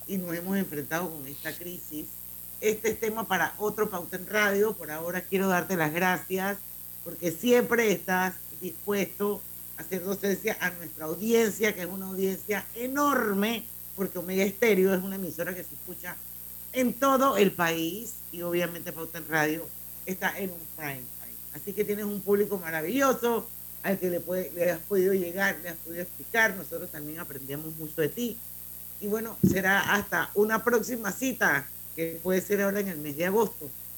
[0.07, 2.07] y nos hemos enfrentado con esta crisis.
[2.59, 4.73] Este es tema para otro Pauta en Radio.
[4.73, 6.57] Por ahora quiero darte las gracias
[7.03, 9.41] porque siempre estás dispuesto
[9.77, 13.65] a hacer docencia a nuestra audiencia, que es una audiencia enorme,
[13.95, 16.15] porque Omega Estéreo es una emisora que se escucha
[16.74, 19.67] en todo el país y obviamente Pauta en Radio
[20.05, 21.36] está en un prime time.
[21.53, 23.47] Así que tienes un público maravilloso
[23.84, 26.55] al que le, puede- le has podido llegar, le has podido explicar.
[26.55, 28.38] Nosotros también aprendemos mucho de ti.
[29.01, 33.26] Y bueno, será hasta una próxima cita, que puede ser ahora en el mes de
[33.26, 33.69] agosto.